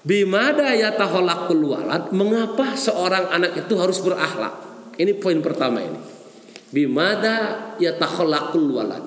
bimada 0.00 0.72
yatakhallaqul 0.72 1.60
walad 1.60 2.08
mengapa 2.16 2.72
seorang 2.72 3.28
anak 3.28 3.68
itu 3.68 3.74
harus 3.76 4.00
berakhlak 4.00 4.56
ini 4.96 5.12
poin 5.14 5.44
pertama 5.44 5.84
ini 5.84 6.00
bimada 6.72 7.76
yatakhallaqul 7.76 8.68
walad 8.72 9.04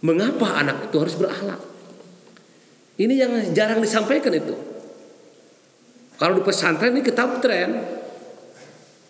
mengapa 0.00 0.56
anak 0.56 0.88
itu 0.88 0.96
harus 0.96 1.14
berakhlak 1.20 1.76
ini 2.96 3.14
yang 3.20 3.32
jarang 3.52 3.84
disampaikan 3.84 4.32
itu. 4.32 4.56
Kalau 6.16 6.40
di 6.40 6.42
pesantren 6.44 6.96
ini 6.96 7.04
kitab 7.04 7.44
tren. 7.44 7.76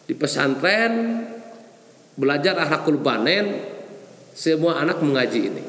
Di 0.06 0.14
pesantren 0.14 1.22
belajar 2.18 2.58
akhlakul 2.58 2.98
banen 2.98 3.75
semua 4.36 4.76
anak 4.84 5.00
mengaji 5.00 5.40
ini. 5.48 5.64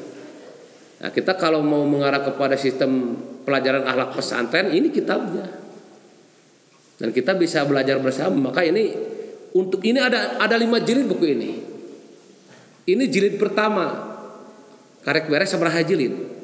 Nah, 0.98 1.08
kita 1.08 1.40
kalau 1.40 1.64
mau 1.64 1.88
mengarah 1.88 2.20
kepada 2.20 2.60
sistem 2.60 3.16
pelajaran 3.48 3.88
akhlak 3.88 4.12
pesantren 4.12 4.68
ini 4.68 4.92
kitabnya. 4.92 5.48
Dan 7.00 7.14
kita 7.14 7.32
bisa 7.38 7.64
belajar 7.64 7.96
bersama. 8.02 8.52
Maka 8.52 8.66
ini 8.66 8.92
untuk 9.56 9.80
ini 9.88 9.96
ada 9.96 10.36
ada 10.36 10.60
lima 10.60 10.84
jilid 10.84 11.08
buku 11.08 11.24
ini. 11.24 11.50
Ini 12.84 13.04
jilid 13.08 13.40
pertama. 13.40 14.04
Karek 15.00 15.32
beres 15.32 15.48
seberapa 15.48 15.80
jilid? 15.80 16.38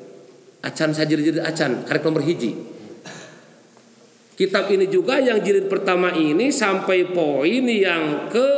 acan 0.65 0.91
saja 0.97 1.13
jadi 1.13 1.45
acan 1.45 1.85
karek 1.85 2.03
nomor 2.09 2.25
hiji 2.25 2.57
kitab 4.35 4.73
ini 4.73 4.89
juga 4.89 5.21
yang 5.21 5.45
jilid 5.45 5.69
pertama 5.69 6.17
ini 6.17 6.49
sampai 6.49 7.13
poin 7.13 7.65
yang 7.69 8.33
ke 8.33 8.49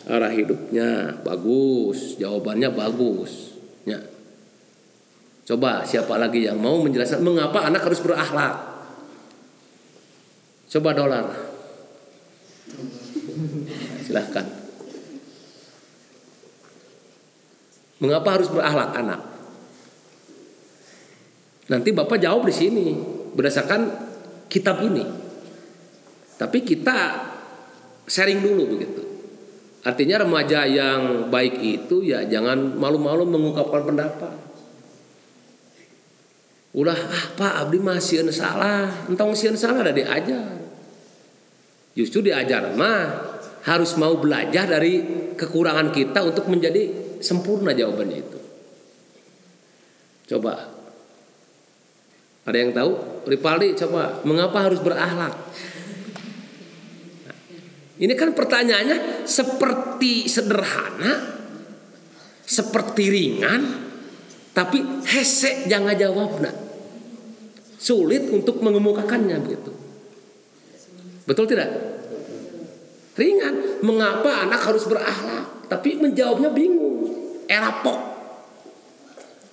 arah 0.10 0.34
hidupnya. 0.34 1.22
Bagus, 1.22 2.18
jawabannya 2.18 2.74
bagus. 2.74 3.54
Ya. 3.86 4.02
Coba 5.46 5.86
siapa 5.86 6.18
lagi 6.18 6.50
yang 6.50 6.58
mau 6.58 6.82
menjelaskan 6.82 7.22
mengapa 7.22 7.70
anak 7.70 7.86
harus 7.86 8.02
berakhlak? 8.02 8.58
Coba 10.70 10.90
dolar. 10.98 11.26
Silahkan. 14.06 14.46
Mengapa 18.02 18.30
harus 18.34 18.50
berakhlak 18.50 18.98
anak? 18.98 19.29
Nanti 21.70 21.94
Bapak 21.94 22.18
jawab 22.18 22.50
di 22.50 22.54
sini 22.54 22.98
berdasarkan 23.34 23.82
kitab 24.50 24.82
ini. 24.82 25.06
Tapi 26.36 26.66
kita 26.66 26.98
sharing 28.10 28.42
dulu 28.42 28.64
begitu. 28.78 29.02
Artinya 29.86 30.26
remaja 30.26 30.66
yang 30.68 31.32
baik 31.32 31.56
itu 31.62 32.04
ya 32.04 32.26
jangan 32.26 32.76
malu-malu 32.76 33.24
mengungkapkan 33.30 33.86
pendapat. 33.86 34.36
Ulah 36.70 37.00
ah 37.42 37.66
Abdi 37.66 37.82
masih 37.82 38.30
salah, 38.30 39.10
entong 39.10 39.34
sieun 39.34 39.58
salah 39.58 39.82
ada 39.82 39.94
diajar. 39.94 40.62
Justru 41.98 42.22
diajar 42.26 42.74
mah 42.78 43.30
harus 43.66 43.98
mau 43.98 44.16
belajar 44.22 44.70
dari 44.70 45.02
kekurangan 45.34 45.90
kita 45.90 46.22
untuk 46.22 46.46
menjadi 46.48 47.18
sempurna 47.20 47.74
jawabannya 47.74 48.18
itu. 48.22 48.40
Coba 50.30 50.69
ada 52.50 52.58
yang 52.58 52.74
tahu? 52.74 52.92
Ripaldi 53.30 53.78
coba, 53.78 54.26
mengapa 54.26 54.66
harus 54.66 54.82
berakhlak? 54.82 55.38
Ini 58.00 58.14
kan 58.16 58.34
pertanyaannya 58.34 59.28
seperti 59.28 60.26
sederhana, 60.26 61.40
seperti 62.42 63.12
ringan, 63.12 63.62
tapi 64.56 64.82
hese 65.06 65.70
jangan 65.70 65.94
jawab 65.94 66.42
nak. 66.42 66.56
Sulit 67.80 68.28
untuk 68.34 68.60
mengemukakannya 68.60 69.40
begitu. 69.40 69.72
Betul 71.24 71.46
tidak? 71.48 71.70
Ringan. 73.16 73.84
Mengapa 73.86 74.48
anak 74.48 74.60
harus 74.68 74.84
berakhlak? 74.84 75.70
Tapi 75.72 75.96
menjawabnya 75.96 76.52
bingung. 76.52 77.08
Erapok. 77.48 78.00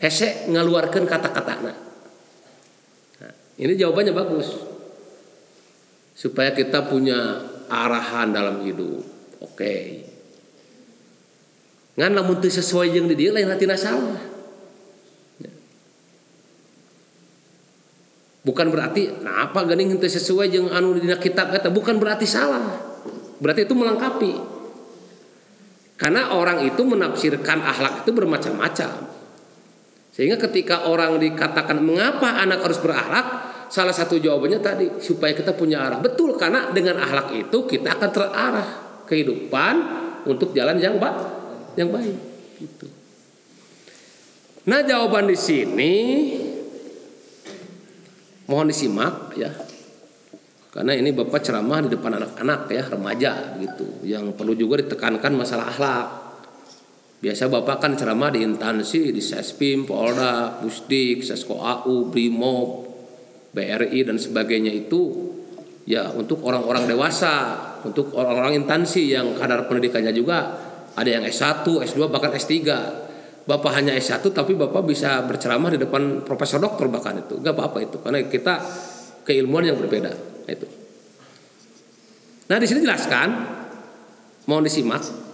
Hese 0.02 0.50
ngeluarkan 0.50 1.06
kata-kata 1.06 1.52
anak. 1.62 1.85
Ini 3.56 3.72
jawabannya 3.72 4.12
bagus. 4.12 4.48
Supaya 6.16 6.52
kita 6.52 6.88
punya 6.88 7.40
arahan 7.68 8.32
dalam 8.32 8.60
hidup. 8.64 9.00
Oke. 9.40 9.56
Okay. 9.56 9.84
Ngan 11.96 12.12
lamun 12.12 12.36
teu 12.44 12.52
sesuai 12.52 12.92
jeung 12.92 13.08
di 13.08 13.16
dia 13.16 13.32
lain 13.32 13.48
hati 13.48 13.64
salah. 13.72 14.20
Ya. 15.40 15.52
Bukan 18.44 18.68
berarti 18.68 19.24
nah 19.24 19.48
apa 19.48 19.64
geuning 19.64 19.96
teu 19.96 20.12
sesuai 20.12 20.52
jeung 20.52 20.68
anu 20.68 20.92
dina 21.00 21.16
kitab 21.16 21.48
kata 21.48 21.72
bukan 21.72 21.96
berarti 21.96 22.28
salah. 22.28 22.68
Berarti 23.40 23.64
itu 23.64 23.72
melengkapi. 23.72 24.32
Karena 25.96 26.36
orang 26.36 26.68
itu 26.68 26.84
menafsirkan 26.84 27.64
akhlak 27.64 28.04
itu 28.04 28.12
bermacam-macam. 28.12 29.15
Sehingga 30.16 30.40
ketika 30.40 30.88
orang 30.88 31.20
dikatakan 31.20 31.76
mengapa 31.76 32.40
anak 32.40 32.64
harus 32.64 32.80
berakhlak, 32.80 33.26
salah 33.68 33.92
satu 33.92 34.16
jawabannya 34.16 34.64
tadi 34.64 34.86
supaya 34.96 35.36
kita 35.36 35.52
punya 35.52 35.84
arah. 35.84 36.00
Betul 36.00 36.40
karena 36.40 36.72
dengan 36.72 36.96
akhlak 36.96 37.36
itu 37.36 37.68
kita 37.68 38.00
akan 38.00 38.10
terarah 38.16 38.68
kehidupan 39.04 39.74
untuk 40.24 40.56
jalan 40.56 40.80
yang 40.80 40.96
baik, 40.96 41.20
yang 41.76 41.92
baik. 41.92 42.16
Gitu. 42.56 42.88
Nah 44.72 44.80
jawaban 44.88 45.28
di 45.28 45.36
sini 45.36 45.92
mohon 48.48 48.72
disimak 48.72 49.36
ya 49.36 49.52
karena 50.72 50.96
ini 50.96 51.12
bapak 51.12 51.44
ceramah 51.44 51.84
di 51.84 51.92
depan 51.92 52.16
anak-anak 52.16 52.60
ya 52.72 52.82
remaja 52.88 53.32
gitu 53.60 54.06
yang 54.06 54.32
perlu 54.32 54.54
juga 54.56 54.80
ditekankan 54.80 55.32
masalah 55.34 55.66
akhlak 55.70 56.25
Biasa 57.16 57.48
Bapak 57.48 57.80
kan 57.80 57.92
ceramah 57.96 58.28
di 58.28 58.44
intansi, 58.44 59.08
di 59.08 59.24
Sespim, 59.24 59.88
Polda, 59.88 60.60
Pusdik, 60.60 61.24
Sesko 61.24 61.56
AU, 61.56 62.12
Brimob, 62.12 62.84
BRI 63.56 64.04
dan 64.04 64.20
sebagainya 64.20 64.68
itu 64.68 65.32
ya 65.88 66.12
untuk 66.12 66.44
orang-orang 66.44 66.84
dewasa, 66.84 67.56
untuk 67.88 68.12
orang-orang 68.12 68.60
intansi 68.60 69.16
yang 69.16 69.32
kadar 69.32 69.64
pendidikannya 69.64 70.12
juga 70.12 70.38
ada 70.92 71.08
yang 71.08 71.24
S1, 71.24 71.64
S2 71.64 72.12
bahkan 72.12 72.36
S3. 72.36 72.52
Bapak 73.46 73.78
hanya 73.78 73.94
S1 73.96 74.20
tapi 74.34 74.58
Bapak 74.58 74.82
bisa 74.84 75.22
berceramah 75.24 75.72
di 75.72 75.78
depan 75.80 76.20
profesor 76.26 76.60
dokter 76.60 76.90
bahkan 76.90 77.16
itu. 77.16 77.40
Enggak 77.40 77.54
apa-apa 77.56 77.78
itu 77.80 77.96
karena 78.02 78.26
kita 78.28 78.54
keilmuan 79.24 79.64
yang 79.64 79.78
berbeda. 79.78 80.12
Itu. 80.50 80.66
Nah, 82.46 82.58
di 82.58 82.66
sini 82.66 82.82
jelaskan 82.82 83.28
mohon 84.46 84.62
disimak 84.66 85.25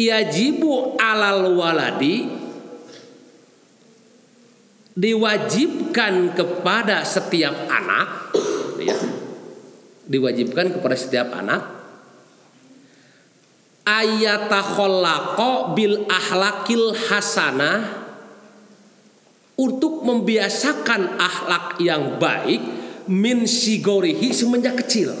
yajibu 0.00 0.96
alal 0.96 1.52
waladi 1.60 2.24
diwajibkan 4.96 6.32
kepada 6.32 7.04
setiap 7.04 7.68
anak 7.68 8.32
ya 8.80 8.96
diwajibkan 10.08 10.72
kepada 10.72 10.96
setiap 10.96 11.28
anak 11.36 11.62
ayatakhallaqo 13.84 15.76
bil 15.76 16.08
ahlakil 16.08 16.96
hasanah 16.96 18.00
untuk 19.60 20.00
membiasakan 20.08 21.20
akhlak 21.20 21.76
yang 21.84 22.16
baik 22.16 22.64
min 23.12 23.44
sigorihi 23.44 24.32
semenjak 24.32 24.80
kecil. 24.80 25.12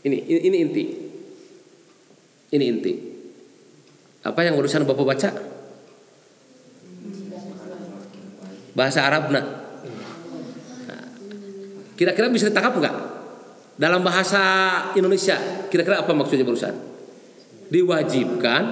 Ini 0.00 0.16
ini, 0.24 0.40
ini 0.40 0.56
inti. 0.56 0.84
Ini 2.48 2.64
inti 2.64 3.13
apa 4.24 4.40
yang 4.40 4.56
urusan 4.56 4.88
Bapak 4.88 5.04
baca? 5.04 5.30
Bahasa 8.72 9.04
Arab 9.04 9.28
nah. 9.30 9.44
Kira-kira 11.94 12.26
bisa 12.32 12.50
ditangkap 12.50 12.74
nggak? 12.74 12.96
Dalam 13.78 14.02
bahasa 14.02 14.42
Indonesia, 14.98 15.68
kira-kira 15.70 16.02
apa 16.02 16.10
maksudnya 16.10 16.42
barusan? 16.42 16.74
Diwajibkan 17.70 18.62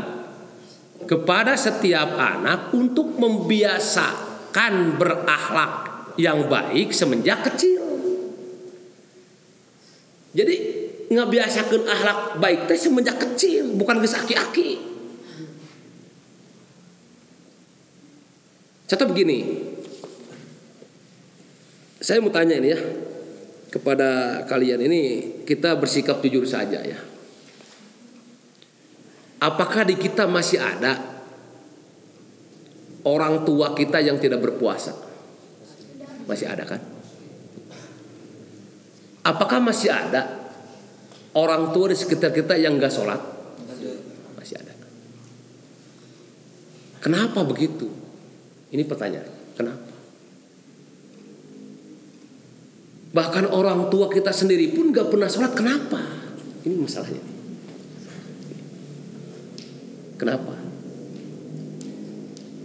kepada 1.06 1.54
setiap 1.54 2.18
anak 2.18 2.74
untuk 2.74 3.14
membiasakan 3.18 4.98
berakhlak 4.98 5.72
yang 6.18 6.50
baik 6.50 6.90
semenjak 6.90 7.46
kecil. 7.46 7.82
Jadi 10.32 10.54
ngebiasakan 11.12 11.82
akhlak 11.84 12.18
baik 12.40 12.60
teh 12.66 12.78
semenjak 12.78 13.20
kecil, 13.20 13.76
bukan 13.76 14.00
geus 14.00 14.16
aki-aki. 14.16 14.91
Contoh 18.92 19.08
begini, 19.08 19.40
saya 21.96 22.20
mau 22.20 22.28
tanya 22.28 22.60
ini 22.60 22.76
ya 22.76 22.80
kepada 23.72 24.44
kalian 24.44 24.84
ini 24.84 25.02
kita 25.48 25.80
bersikap 25.80 26.20
jujur 26.20 26.44
saja 26.44 26.76
ya. 26.84 27.00
Apakah 29.40 29.88
di 29.88 29.96
kita 29.96 30.28
masih 30.28 30.60
ada 30.60 31.24
orang 33.08 33.48
tua 33.48 33.72
kita 33.72 33.96
yang 34.04 34.20
tidak 34.20 34.44
berpuasa? 34.44 34.92
Masih 36.28 36.52
ada 36.52 36.68
kan? 36.68 36.84
Apakah 39.24 39.56
masih 39.64 39.88
ada 39.88 40.52
orang 41.32 41.72
tua 41.72 41.88
di 41.88 41.96
sekitar 41.96 42.28
kita 42.28 42.60
yang 42.60 42.76
gak 42.76 42.92
sholat? 42.92 43.24
Masih 44.36 44.60
ada. 44.60 44.76
Kenapa 47.00 47.40
begitu? 47.40 48.01
Ini 48.72 48.82
pertanyaan. 48.88 49.30
Kenapa? 49.52 49.92
Bahkan 53.12 53.44
orang 53.52 53.92
tua 53.92 54.08
kita 54.08 54.32
sendiri 54.32 54.72
pun 54.72 54.88
gak 54.88 55.12
pernah 55.12 55.28
sholat. 55.28 55.52
Kenapa? 55.52 56.00
Ini 56.64 56.74
masalahnya. 56.80 57.24
Kenapa? 60.16 60.54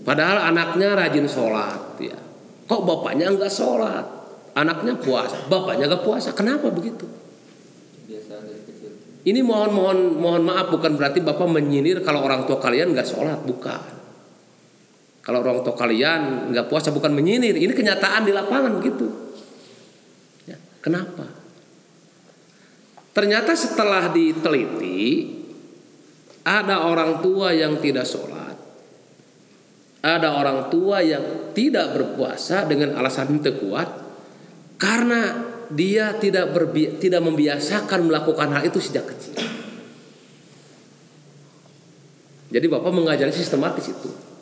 Padahal 0.07 0.55
anaknya 0.55 0.95
rajin 0.95 1.27
sholat. 1.27 1.99
Ya. 1.99 2.15
Kok 2.63 2.81
bapaknya 2.87 3.27
nggak 3.27 3.51
sholat? 3.51 4.05
Anaknya 4.55 4.95
puasa, 4.95 5.35
bapaknya 5.51 5.91
nggak 5.91 6.05
puasa. 6.07 6.31
Kenapa 6.31 6.71
begitu? 6.71 7.03
Ini 9.27 9.43
mohon 9.43 9.75
mohon 9.75 9.99
mohon 10.15 10.43
maaf 10.47 10.71
bukan 10.71 10.95
berarti 10.95 11.19
bapak 11.19 11.51
menyindir 11.51 11.99
kalau 11.99 12.23
orang 12.23 12.47
tua 12.47 12.55
kalian 12.63 12.95
nggak 12.95 13.03
sholat, 13.03 13.43
bukan. 13.43 13.96
Kalau 15.27 15.43
orang 15.43 15.59
tua 15.59 15.75
kalian 15.75 16.55
nggak 16.55 16.71
puasa 16.71 16.95
bukan 16.95 17.11
menyinir, 17.11 17.59
ini 17.59 17.75
kenyataan 17.75 18.23
di 18.23 18.31
lapangan 18.31 18.79
begitu. 18.79 19.11
Ya, 20.47 20.55
kenapa? 20.79 21.27
Ternyata 23.11 23.51
setelah 23.51 24.07
diteliti 24.07 25.27
ada 26.47 26.87
orang 26.87 27.19
tua 27.19 27.51
yang 27.51 27.75
tidak 27.83 28.07
sholat, 28.07 28.55
ada 29.99 30.31
orang 30.31 30.71
tua 30.71 31.03
yang 31.03 31.51
tidak 31.51 31.91
berpuasa 31.91 32.63
dengan 32.63 32.95
alasan 32.95 33.43
itu 33.43 33.51
kuat 33.67 33.89
karena 34.79 35.43
dia 35.67 36.15
tidak 36.15 36.55
tidak 37.03 37.19
membiasakan 37.19 38.07
melakukan 38.07 38.47
hal 38.55 38.63
itu 38.63 38.79
sejak 38.79 39.11
kecil. 39.11 39.35
Jadi 42.47 42.65
bapak 42.71 42.95
mengajari 42.95 43.35
sistematis 43.35 43.91
itu. 43.91 44.36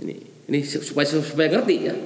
Ini 0.00 0.32
ini 0.48 0.58
supaya 0.66 1.06
supaya 1.06 1.48
ngerti 1.48 1.76
ya. 1.80 1.96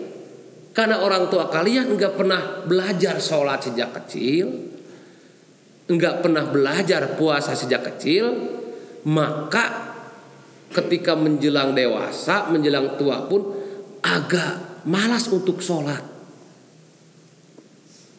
Karena 0.77 1.01
orang 1.01 1.33
tua 1.33 1.49
kalian 1.49 1.97
nggak 1.97 2.15
pernah 2.21 2.63
belajar 2.69 3.17
sholat 3.17 3.65
sejak 3.65 3.97
kecil, 3.97 4.47
nggak 5.89 6.21
pernah 6.21 6.45
belajar 6.53 7.17
puasa 7.17 7.57
sejak 7.57 7.81
kecil, 7.95 8.29
maka 9.09 9.97
ketika 10.69 11.17
menjelang 11.17 11.73
dewasa, 11.73 12.53
menjelang 12.53 13.01
tua 13.01 13.25
pun 13.25 13.57
agak 14.05 14.85
malas 14.85 15.33
untuk 15.33 15.65
sholat. 15.65 16.05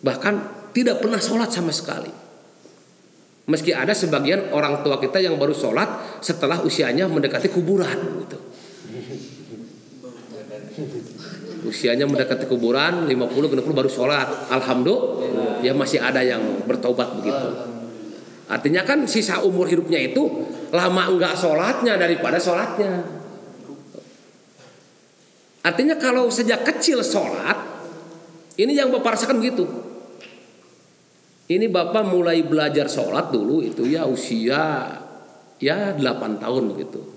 Bahkan 0.02 0.36
tidak 0.74 0.98
pernah 0.98 1.22
sholat 1.22 1.54
sama 1.54 1.70
sekali. 1.70 2.10
Meski 3.48 3.72
ada 3.72 3.94
sebagian 3.94 4.50
orang 4.50 4.82
tua 4.82 4.98
kita 4.98 5.22
yang 5.22 5.38
baru 5.38 5.54
sholat 5.54 6.20
setelah 6.26 6.66
usianya 6.66 7.06
mendekati 7.08 7.48
kuburan 7.54 7.96
gitu 8.26 8.47
usianya 11.68 12.08
mendekati 12.08 12.48
kuburan 12.48 13.04
50 13.06 13.12
60 13.12 13.76
baru 13.76 13.90
sholat. 13.92 14.48
Alhamdulillah 14.48 15.60
ya 15.60 15.76
masih 15.76 16.00
ada 16.00 16.24
yang 16.24 16.64
bertobat 16.64 17.20
begitu. 17.20 17.48
Artinya 18.48 18.88
kan 18.88 19.04
sisa 19.04 19.44
umur 19.44 19.68
hidupnya 19.68 20.00
itu 20.00 20.48
lama 20.72 21.12
enggak 21.12 21.36
sholatnya 21.36 22.00
daripada 22.00 22.40
sholatnya. 22.40 23.04
Artinya 25.68 26.00
kalau 26.00 26.32
sejak 26.32 26.64
kecil 26.64 27.04
sholat 27.04 27.60
ini 28.56 28.72
yang 28.72 28.88
bapak 28.88 29.20
rasakan 29.20 29.44
begitu. 29.44 29.68
Ini 31.48 31.68
bapak 31.68 32.08
mulai 32.08 32.44
belajar 32.44 32.88
sholat 32.88 33.32
dulu 33.32 33.64
itu 33.64 33.84
ya 33.88 34.08
usia 34.08 34.96
ya 35.60 35.96
8 35.96 36.44
tahun 36.44 36.64
begitu 36.76 37.17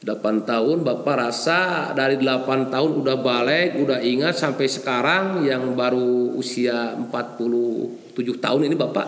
8 0.00 0.48
tahun 0.48 0.80
Bapak 0.80 1.14
rasa 1.28 1.92
dari 1.92 2.16
8 2.16 2.72
tahun 2.72 2.90
udah 3.04 3.16
balik, 3.20 3.76
udah 3.84 4.00
ingat 4.00 4.32
sampai 4.32 4.64
sekarang 4.64 5.44
yang 5.44 5.76
baru 5.76 6.32
usia 6.40 6.96
47 6.96 8.16
tahun 8.40 8.60
ini 8.64 8.76
Bapak 8.80 9.06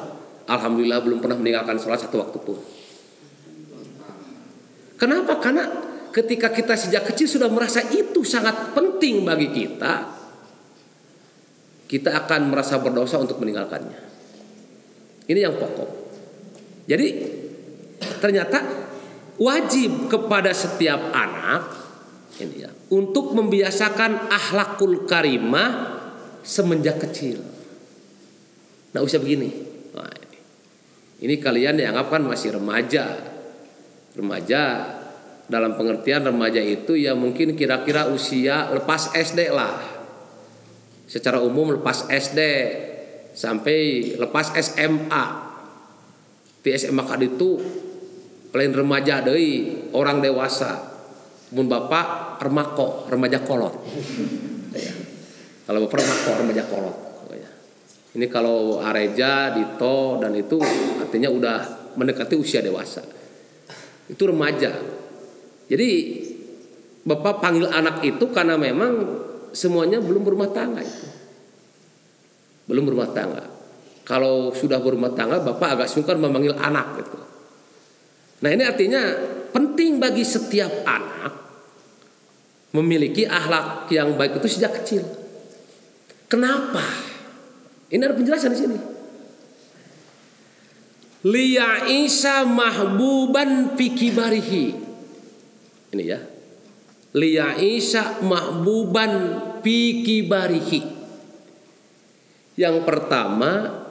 Alhamdulillah 0.52 1.00
belum 1.00 1.24
pernah 1.24 1.40
meninggalkan 1.40 1.80
sholat 1.80 2.04
satu 2.04 2.20
waktu 2.20 2.38
pun. 2.44 2.60
Kenapa? 5.00 5.40
Karena 5.40 5.64
ketika 6.12 6.52
kita 6.52 6.76
sejak 6.76 7.08
kecil 7.08 7.24
sudah 7.24 7.48
merasa 7.48 7.80
itu 7.88 8.20
sangat 8.22 8.76
penting 8.76 9.24
bagi 9.24 9.48
kita, 9.48 10.12
kita 11.88 12.10
akan 12.24 12.52
merasa 12.52 12.76
berdosa 12.84 13.16
untuk 13.16 13.40
meninggalkannya. 13.40 14.00
Ini 15.24 15.40
yang 15.40 15.56
pokok. 15.56 15.90
Jadi 16.84 17.08
ternyata 18.20 18.81
wajib 19.42 20.06
kepada 20.06 20.54
setiap 20.54 21.10
anak 21.10 21.82
ini 22.38 22.62
ya 22.62 22.70
untuk 22.94 23.34
membiasakan 23.34 24.30
akhlakul 24.30 25.04
karimah 25.04 25.98
semenjak 26.46 27.02
kecil. 27.02 27.42
Nah 28.92 29.00
usia 29.00 29.18
begini, 29.18 29.48
ini. 31.22 31.36
kalian 31.40 31.80
dianggap 31.80 32.12
kan 32.12 32.22
masih 32.26 32.60
remaja, 32.60 33.16
remaja 34.12 34.62
dalam 35.48 35.78
pengertian 35.78 36.28
remaja 36.28 36.60
itu 36.60 36.98
ya 36.98 37.16
mungkin 37.16 37.56
kira-kira 37.56 38.10
usia 38.10 38.68
lepas 38.74 39.16
SD 39.16 39.48
lah. 39.52 39.80
Secara 41.08 41.40
umum 41.40 41.76
lepas 41.76 42.08
SD 42.08 42.40
sampai 43.32 44.12
lepas 44.16 44.52
SMA. 44.56 45.24
Di 46.62 46.70
SMA 46.78 47.04
itu 47.24 47.58
lain 48.52 48.72
remaja 48.76 49.24
deui 49.24 49.88
orang 49.96 50.20
dewasa. 50.20 50.92
Mun 51.52 51.68
bapak 51.68 52.40
remako 52.40 53.08
remaja 53.08 53.44
kolot. 53.44 53.76
Ya. 54.72 54.92
kalau 55.68 55.84
bapak 55.84 56.00
remako 56.00 56.30
remaja 56.40 56.64
kolot. 56.68 56.96
Ya. 57.32 57.50
ini 58.16 58.26
kalau 58.28 58.80
areja 58.80 59.52
dito 59.52 60.20
dan 60.20 60.32
itu 60.36 60.60
artinya 61.00 61.28
udah 61.32 61.58
mendekati 61.96 62.36
usia 62.36 62.64
dewasa. 62.64 63.04
Itu 64.08 64.28
remaja. 64.28 64.72
Jadi 65.68 65.88
bapak 67.04 67.40
panggil 67.40 67.68
anak 67.68 68.04
itu 68.04 68.24
karena 68.32 68.60
memang 68.60 68.92
semuanya 69.52 70.00
belum 70.00 70.24
berumah 70.24 70.52
tangga 70.52 70.80
itu. 70.84 71.08
Belum 72.68 72.84
berumah 72.84 73.12
tangga. 73.12 73.44
Kalau 74.04 74.52
sudah 74.52 74.80
berumah 74.80 75.12
tangga 75.16 75.40
bapak 75.40 75.68
agak 75.80 75.88
sungkan 75.88 76.20
memanggil 76.20 76.56
anak 76.56 77.00
gitu 77.00 77.21
Nah 78.42 78.50
ini 78.50 78.62
artinya 78.66 79.02
penting 79.54 80.02
bagi 80.02 80.26
setiap 80.26 80.82
anak 80.82 81.32
memiliki 82.74 83.22
akhlak 83.22 83.86
yang 83.94 84.18
baik 84.18 84.42
itu 84.42 84.58
sejak 84.58 84.82
kecil. 84.82 85.04
Kenapa? 86.26 86.82
Ini 87.92 88.00
ada 88.02 88.16
penjelasan 88.16 88.50
di 88.56 88.58
sini. 88.58 88.78
Liya 91.22 91.86
Isa 91.86 92.42
mahbuban 92.48 93.78
fikibarihi. 93.78 94.66
Ini 95.94 96.02
ya. 96.02 96.18
Liya 97.14 97.60
Isa 97.60 98.24
mahbuban 98.24 99.12
fikibarihi. 99.60 100.80
Yang 102.56 102.76
pertama 102.88 103.81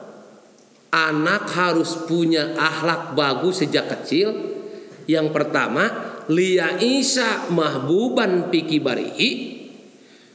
anak 0.92 1.48
harus 1.56 2.04
punya 2.04 2.52
akhlak 2.52 3.16
bagus 3.16 3.64
sejak 3.64 3.88
kecil. 3.88 4.60
Yang 5.08 5.34
pertama, 5.34 5.88
liya 6.28 6.78
isa 6.78 7.48
mahbuban 7.50 8.52
pikibarihi 8.52 9.30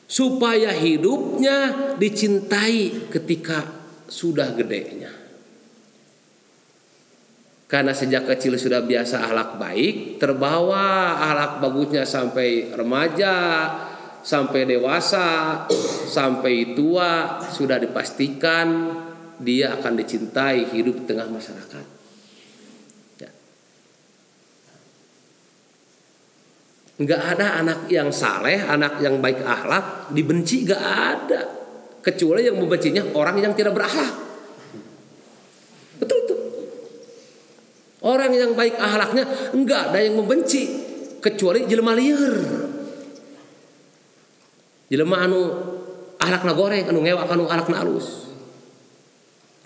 supaya 0.09 0.73
hidupnya 0.73 1.93
dicintai 1.95 3.07
ketika 3.13 3.63
sudah 4.09 4.51
gedenya. 4.57 5.13
Karena 7.67 7.91
sejak 7.91 8.23
kecil 8.31 8.55
sudah 8.55 8.79
biasa 8.79 9.27
akhlak 9.27 9.59
baik, 9.59 9.95
terbawa 10.23 11.19
akhlak 11.19 11.59
bagusnya 11.59 12.07
sampai 12.07 12.71
remaja, 12.71 13.35
sampai 14.23 14.63
dewasa, 14.63 15.63
sampai 16.07 16.75
tua 16.79 17.43
sudah 17.51 17.75
dipastikan 17.75 18.67
dia 19.41 19.73
akan 19.77 19.93
dicintai 19.97 20.73
hidup 20.73 21.01
di 21.01 21.05
tengah 21.05 21.29
masyarakat. 21.29 21.85
Ya. 23.21 23.31
Nggak 26.97 27.21
ada 27.37 27.47
anak 27.61 27.79
yang 27.93 28.09
saleh, 28.09 28.57
anak 28.61 28.97
yang 29.01 29.21
baik 29.21 29.45
akhlak, 29.45 30.09
dibenci 30.13 30.65
nggak 30.65 30.83
ada. 30.83 31.41
Kecuali 32.01 32.47
yang 32.47 32.55
membencinya 32.55 33.03
orang 33.19 33.43
yang 33.43 33.51
tidak 33.51 33.75
berakhlak. 33.75 34.15
Betul 35.99 36.19
tuh. 36.23 36.39
Orang 37.99 38.31
yang 38.31 38.55
baik 38.55 38.79
akhlaknya 38.79 39.51
enggak 39.51 39.91
ada 39.91 39.99
yang 39.99 40.15
membenci 40.15 40.71
kecuali 41.19 41.67
jelema 41.67 41.91
liar. 41.91 42.35
Jelema 44.87 45.27
anu 45.27 45.39
ahlakna 46.15 46.55
goreng, 46.55 46.87
anu 46.87 47.03
ngewak 47.03 47.27
anu 47.27 47.43
ahlakna 47.51 47.83
alus. 47.83 48.26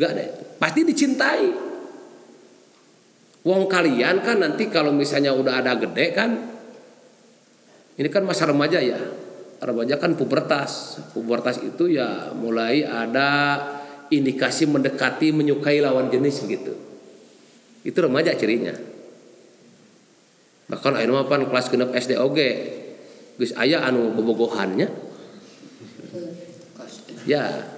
Gak 0.01 0.17
ada 0.17 0.21
itu. 0.25 0.43
Pasti 0.57 0.81
dicintai. 0.81 1.45
Wong 3.45 3.69
kalian 3.69 4.25
kan 4.25 4.41
nanti 4.41 4.65
kalau 4.73 4.89
misalnya 4.89 5.33
udah 5.33 5.61
ada 5.61 5.77
gede 5.77 6.05
kan, 6.13 6.29
ini 8.01 8.09
kan 8.09 8.25
masa 8.25 8.49
remaja 8.49 8.81
ya. 8.81 8.97
Remaja 9.61 10.01
kan 10.01 10.17
pubertas. 10.17 10.97
Pubertas 11.13 11.61
itu 11.61 11.85
ya 11.85 12.33
mulai 12.33 12.81
ada 12.81 13.61
indikasi 14.09 14.65
mendekati 14.65 15.29
menyukai 15.29 15.77
lawan 15.85 16.09
jenis 16.09 16.49
gitu. 16.49 16.73
Itu 17.85 17.97
remaja 18.01 18.33
cirinya. 18.33 18.73
Bahkan 20.69 20.93
ayo 20.97 21.13
apa 21.17 21.45
kelas 21.45 21.69
genap 21.69 21.93
SD 21.93 22.17
oge. 22.17 22.49
Gus 23.37 23.53
ayah 23.57 23.85
anu 23.85 24.13
bobogohannya. 24.17 24.89
Ya, 27.29 27.69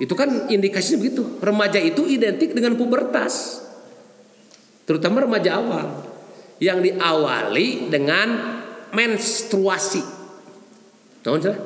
itu 0.00 0.16
kan 0.16 0.48
indikasinya 0.48 1.04
begitu. 1.04 1.22
Remaja 1.44 1.76
itu 1.76 2.08
identik 2.08 2.56
dengan 2.56 2.72
pubertas. 2.80 3.60
Terutama 4.88 5.28
remaja 5.28 5.60
awal. 5.60 6.08
Yang 6.56 6.88
diawali 6.88 7.92
dengan 7.92 8.28
menstruasi. 8.96 10.00
Tahu 11.20 11.36
sih? 11.36 11.56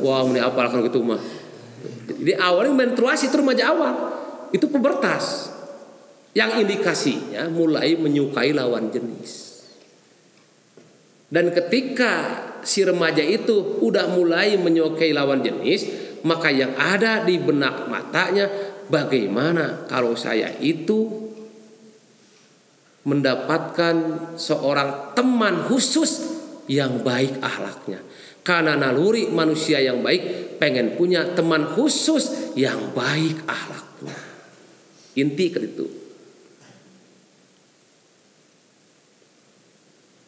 Wah, 0.00 0.24
ini 0.24 0.40
apa 0.40 0.72
kalau 0.72 0.88
gitu 0.88 1.04
mah. 1.04 1.20
Jadi 2.08 2.32
awalnya 2.32 2.72
menstruasi 2.72 3.28
itu 3.28 3.36
remaja 3.36 3.76
awal. 3.76 3.92
Itu 4.48 4.72
pubertas. 4.72 5.52
Yang 6.32 6.64
indikasinya 6.64 7.52
mulai 7.52 7.92
menyukai 8.00 8.56
lawan 8.56 8.88
jenis. 8.88 9.60
Dan 11.28 11.52
ketika 11.52 12.40
si 12.64 12.80
remaja 12.88 13.20
itu 13.20 13.84
udah 13.84 14.08
mulai 14.16 14.56
menyukai 14.56 15.12
lawan 15.12 15.44
jenis, 15.44 16.03
maka 16.24 16.48
yang 16.48 16.72
ada 16.74 17.20
di 17.22 17.36
benak 17.36 17.84
matanya 17.86 18.48
bagaimana 18.88 19.84
kalau 19.88 20.16
saya 20.16 20.52
itu 20.60 21.24
mendapatkan 23.04 23.96
seorang 24.40 25.12
teman 25.12 25.68
khusus 25.68 26.24
yang 26.64 27.04
baik 27.04 27.36
ahlaknya. 27.44 28.00
Karena 28.44 28.76
naluri 28.76 29.28
manusia 29.28 29.80
yang 29.80 30.00
baik 30.04 30.56
pengen 30.60 30.96
punya 30.96 31.32
teman 31.36 31.68
khusus 31.76 32.56
yang 32.56 32.92
baik 32.96 33.44
ahlaknya. 33.44 34.16
Inti 35.20 35.46
ke 35.52 35.60
itu. 35.60 35.86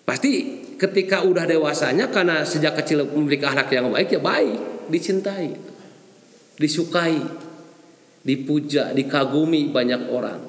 Pasti 0.06 0.32
ketika 0.78 1.26
udah 1.26 1.48
dewasanya 1.48 2.12
karena 2.12 2.46
sejak 2.46 2.78
kecil 2.78 3.08
memiliki 3.10 3.42
akhlak 3.42 3.72
yang 3.74 3.90
baik 3.90 4.08
ya 4.12 4.20
baik, 4.22 4.86
dicintai, 4.86 5.50
disukai, 6.56 7.20
dipuja, 8.24 8.90
dikagumi 8.96 9.70
banyak 9.70 10.02
orang. 10.10 10.40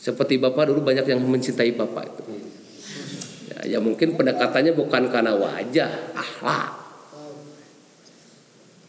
Seperti 0.00 0.40
Bapak 0.40 0.72
dulu 0.72 0.80
banyak 0.80 1.04
yang 1.04 1.20
mencintai 1.20 1.76
Bapak 1.76 2.04
itu. 2.08 2.22
Ya, 3.52 3.76
ya 3.76 3.78
mungkin 3.84 4.16
pendekatannya 4.16 4.72
bukan 4.72 5.12
karena 5.12 5.36
wajah, 5.36 6.16
akhlak. 6.16 6.80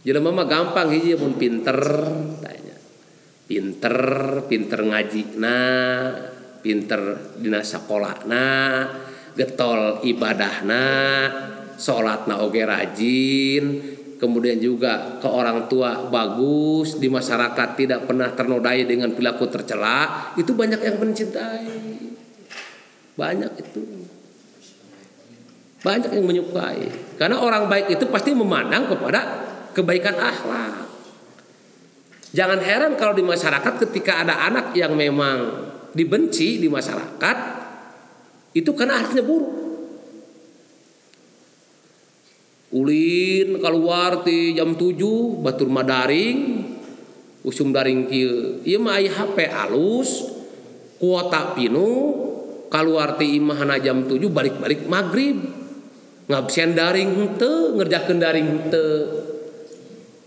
Jadi 0.02 0.18
mama 0.18 0.50
gampang 0.50 0.90
hiji 0.90 1.14
pun 1.20 1.38
pinter, 1.38 1.78
tanya. 2.42 2.78
Pinter, 3.46 3.98
pinter 4.48 4.80
ngaji 4.88 5.36
nah, 5.36 6.16
pinter 6.64 7.36
dina 7.36 7.60
sekolah 7.60 8.24
nah, 8.24 8.80
getol 9.36 10.00
ibadah 10.08 10.56
nah, 10.64 11.26
sholat 11.76 12.32
na 12.32 12.40
oge 12.40 12.64
rajin, 12.64 13.91
kemudian 14.22 14.62
juga 14.62 15.18
ke 15.18 15.26
orang 15.26 15.66
tua 15.66 16.06
bagus 16.14 17.02
di 17.02 17.10
masyarakat 17.10 17.74
tidak 17.74 18.06
pernah 18.06 18.30
ternodai 18.30 18.86
dengan 18.86 19.10
perilaku 19.18 19.50
tercela 19.50 20.30
itu 20.38 20.54
banyak 20.54 20.78
yang 20.78 21.02
mencintai. 21.02 21.74
Banyak 23.18 23.52
itu. 23.58 23.82
Banyak 25.82 26.14
yang 26.14 26.26
menyukai. 26.30 27.18
Karena 27.18 27.42
orang 27.42 27.66
baik 27.66 27.98
itu 27.98 28.06
pasti 28.14 28.38
memandang 28.38 28.86
kepada 28.86 29.20
kebaikan 29.74 30.14
akhlak. 30.14 30.86
Jangan 32.32 32.62
heran 32.62 32.94
kalau 33.02 33.18
di 33.18 33.26
masyarakat 33.26 33.74
ketika 33.90 34.22
ada 34.22 34.46
anak 34.46 34.78
yang 34.78 34.94
memang 34.94 35.68
dibenci 35.98 36.62
di 36.62 36.70
masyarakat 36.70 37.38
itu 38.54 38.70
karena 38.78 39.02
akhlaknya 39.02 39.26
buruk 39.26 39.61
ulin 42.72 43.60
keluar 43.60 44.24
di 44.24 44.56
jam 44.56 44.76
7 44.76 45.44
batur 45.44 45.68
madaring 45.68 46.64
usum 47.44 47.76
daring 47.76 48.08
kieu. 48.08 48.64
Ieu 48.64 48.80
mah 48.80 49.00
HP 49.02 49.48
alus 49.52 50.32
kuota 50.98 51.52
pinu 51.58 52.16
keluar 52.72 53.20
ti 53.20 53.36
imahana 53.38 53.76
jam 53.82 54.08
7 54.08 54.18
balik-balik 54.32 54.88
maghrib. 54.88 55.38
Ngabsen 56.32 56.78
daring 56.78 57.12
henteu 57.18 57.76
ngerjakeun 57.76 58.20
daring 58.22 58.48
henteu. 58.48 58.90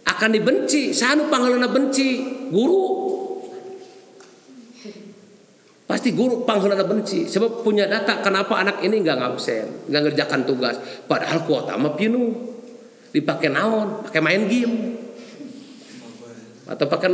Akan 0.04 0.36
dibenci 0.36 0.92
sanu 0.92 1.32
panggalana 1.32 1.72
benci? 1.72 2.20
Guru 2.52 3.03
Pasti 5.84 6.16
guru 6.16 6.48
panggilan 6.48 6.80
benci 6.88 7.28
sebab 7.28 7.60
punya 7.60 7.84
data 7.84 8.24
kenapa 8.24 8.56
anak 8.56 8.80
ini 8.80 9.04
nggak 9.04 9.20
ngabsen, 9.20 9.92
nggak 9.92 10.02
ngerjakan 10.08 10.40
tugas. 10.48 10.80
Padahal 11.04 11.44
kuota 11.44 11.76
mah 11.76 11.92
pinu. 11.92 12.52
Dipakai 13.14 13.46
naon, 13.52 14.02
pakai 14.02 14.18
main 14.24 14.42
game. 14.50 14.74
Atau 16.66 16.88
pakai 16.90 17.12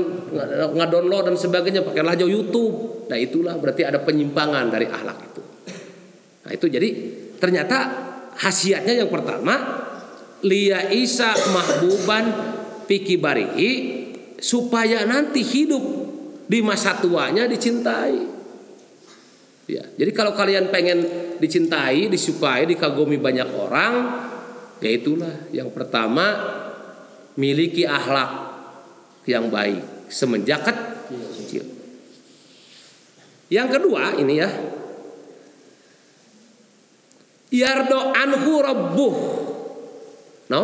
nggak-download 0.73 1.29
dan 1.29 1.37
sebagainya, 1.37 1.85
pakai 1.85 2.01
lajo 2.01 2.25
YouTube. 2.25 3.05
Nah, 3.11 3.19
itulah 3.21 3.59
berarti 3.61 3.85
ada 3.85 4.01
penyimpangan 4.01 4.71
dari 4.73 4.87
akhlak 4.89 5.19
itu. 5.29 5.43
Nah, 6.47 6.51
itu 6.55 6.67
jadi 6.73 6.89
ternyata 7.37 7.79
khasiatnya 8.39 9.05
yang 9.05 9.11
pertama 9.13 9.85
liya 10.41 10.89
isa 10.89 11.37
mahbuban 11.53 12.33
piki 12.89 13.21
barihi 13.21 13.73
supaya 14.41 15.05
nanti 15.05 15.45
hidup 15.45 15.85
di 16.49 16.65
masa 16.65 16.97
tuanya 16.97 17.45
dicintai. 17.45 18.40
Ya, 19.71 19.87
jadi 19.95 20.11
kalau 20.11 20.35
kalian 20.35 20.75
pengen 20.75 20.99
dicintai, 21.39 22.11
disukai, 22.11 22.67
dikagumi 22.67 23.23
banyak 23.23 23.55
orang, 23.55 23.93
ya 24.83 24.91
itulah 24.91 25.47
yang 25.55 25.71
pertama 25.71 26.27
miliki 27.39 27.87
akhlak 27.87 28.51
yang 29.31 29.47
baik 29.47 30.11
semenjak 30.11 30.67
kecil. 30.67 31.63
Yang 33.51 33.69
kedua 33.79 34.19
ini 34.19 34.35
ya. 34.43 34.51
Yardo 37.51 38.15
anhu 38.15 38.53
rabbuh. 38.63 39.17
No? 40.51 40.63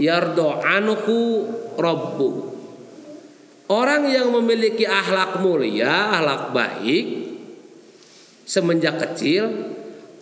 Yardo 0.00 0.48
anhu 0.60 1.16
rabbuh. 1.76 2.55
Orang 3.66 4.06
yang 4.06 4.30
memiliki 4.30 4.86
akhlak 4.86 5.42
mulia, 5.42 6.14
akhlak 6.14 6.54
baik 6.54 7.04
semenjak 8.46 8.94
kecil, 9.02 9.50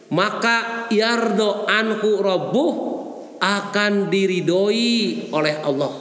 maka 0.08 0.88
yardo 0.88 1.68
anhu 1.68 2.24
rabbuh 2.24 2.74
akan 3.36 4.08
diridoi 4.08 5.28
oleh 5.28 5.54
Allah. 5.60 5.94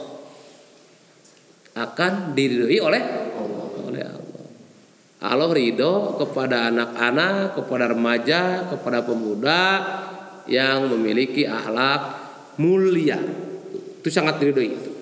Akan 1.76 2.32
diridoi 2.32 2.80
oleh 2.80 3.02
Allah. 3.36 3.66
Allah. 3.84 4.16
Allah 5.24 5.48
ridho 5.52 6.16
kepada 6.16 6.72
anak-anak, 6.72 7.60
kepada 7.60 7.84
remaja, 7.92 8.72
kepada 8.72 9.04
pemuda 9.04 9.62
yang 10.48 10.88
memiliki 10.88 11.44
akhlak 11.44 12.24
mulia. 12.56 13.20
Itu 14.00 14.08
sangat 14.08 14.40
diridoi. 14.40 14.96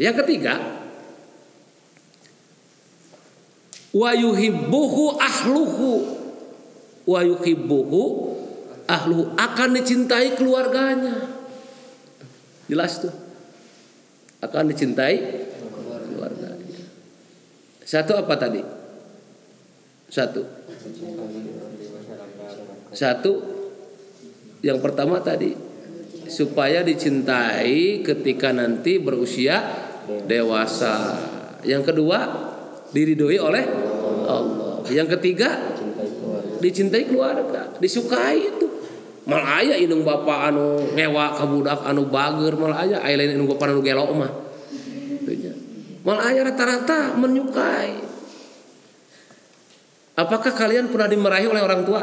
Yang 0.00 0.24
ketiga, 0.24 0.79
wa 3.94 4.10
yuhibbuhu 4.14 5.18
ahluhu. 5.18 5.90
Wa 7.08 7.20
yuhibbuhu 7.26 8.02
ahlu 8.86 9.34
akan 9.34 9.68
dicintai 9.78 10.34
keluarganya. 10.38 11.30
Jelas 12.70 13.02
tuh. 13.02 13.14
Akan 14.40 14.70
dicintai 14.70 15.16
keluarganya. 16.06 16.86
Satu 17.82 18.12
apa 18.14 18.34
tadi? 18.38 18.62
Satu. 20.06 20.42
Satu. 22.94 23.32
Yang 24.62 24.78
pertama 24.82 25.18
tadi. 25.18 25.54
Supaya 26.30 26.86
dicintai 26.86 28.06
ketika 28.06 28.54
nanti 28.54 29.02
berusia 29.02 29.66
dewasa. 30.30 31.18
Yang 31.66 31.90
kedua 31.90 32.49
diridhoi 32.90 33.38
oleh 33.38 33.64
Allah. 34.26 34.82
Yang 34.90 35.18
ketiga 35.18 35.50
dicintai 36.60 37.08
keluarga, 37.08 37.72
disukai 37.78 38.50
itu. 38.52 38.66
Malah 39.28 39.62
aya 39.62 39.74
indung 39.78 40.02
bapak 40.02 40.50
anu 40.50 40.90
ngewa 40.96 41.36
ka 41.36 41.44
budak 41.46 41.80
anu 41.86 42.08
bager, 42.10 42.56
malah 42.58 42.82
aya 42.82 42.98
aya 43.04 43.14
lain 43.20 43.38
indung 43.38 43.50
bapak 43.54 43.70
anu 43.70 43.80
gelok 43.84 44.10
mah. 44.16 44.32
Malah 46.00 46.24
aya 46.32 46.40
rata-rata 46.48 47.14
menyukai. 47.20 47.92
Apakah 50.16 50.52
kalian 50.52 50.92
pernah 50.92 51.08
dimarahi 51.08 51.46
oleh 51.48 51.62
orang 51.62 51.82
tua? 51.84 52.02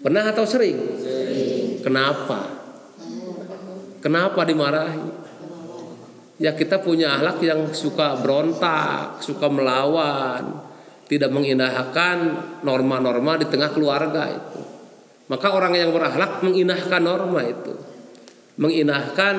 Pernah 0.00 0.22
atau 0.30 0.44
sering? 0.46 0.78
Kenapa? 1.82 2.46
Kenapa 3.98 4.46
dimarahi? 4.46 5.25
Ya 6.36 6.52
kita 6.52 6.84
punya 6.84 7.16
akhlak 7.16 7.38
yang 7.44 7.60
suka 7.72 8.20
berontak, 8.20 9.24
suka 9.24 9.48
melawan, 9.48 10.60
tidak 11.06 11.30
mengindahkan 11.32 12.16
norma-norma 12.66 13.40
di 13.40 13.46
tengah 13.48 13.70
keluarga 13.72 14.28
itu. 14.28 14.60
Maka 15.26 15.54
orang 15.54 15.74
yang 15.74 15.90
berakhlak 15.90 16.42
mengindahkan 16.42 17.02
norma 17.02 17.42
itu. 17.42 17.74
Mengindahkan 18.56 19.34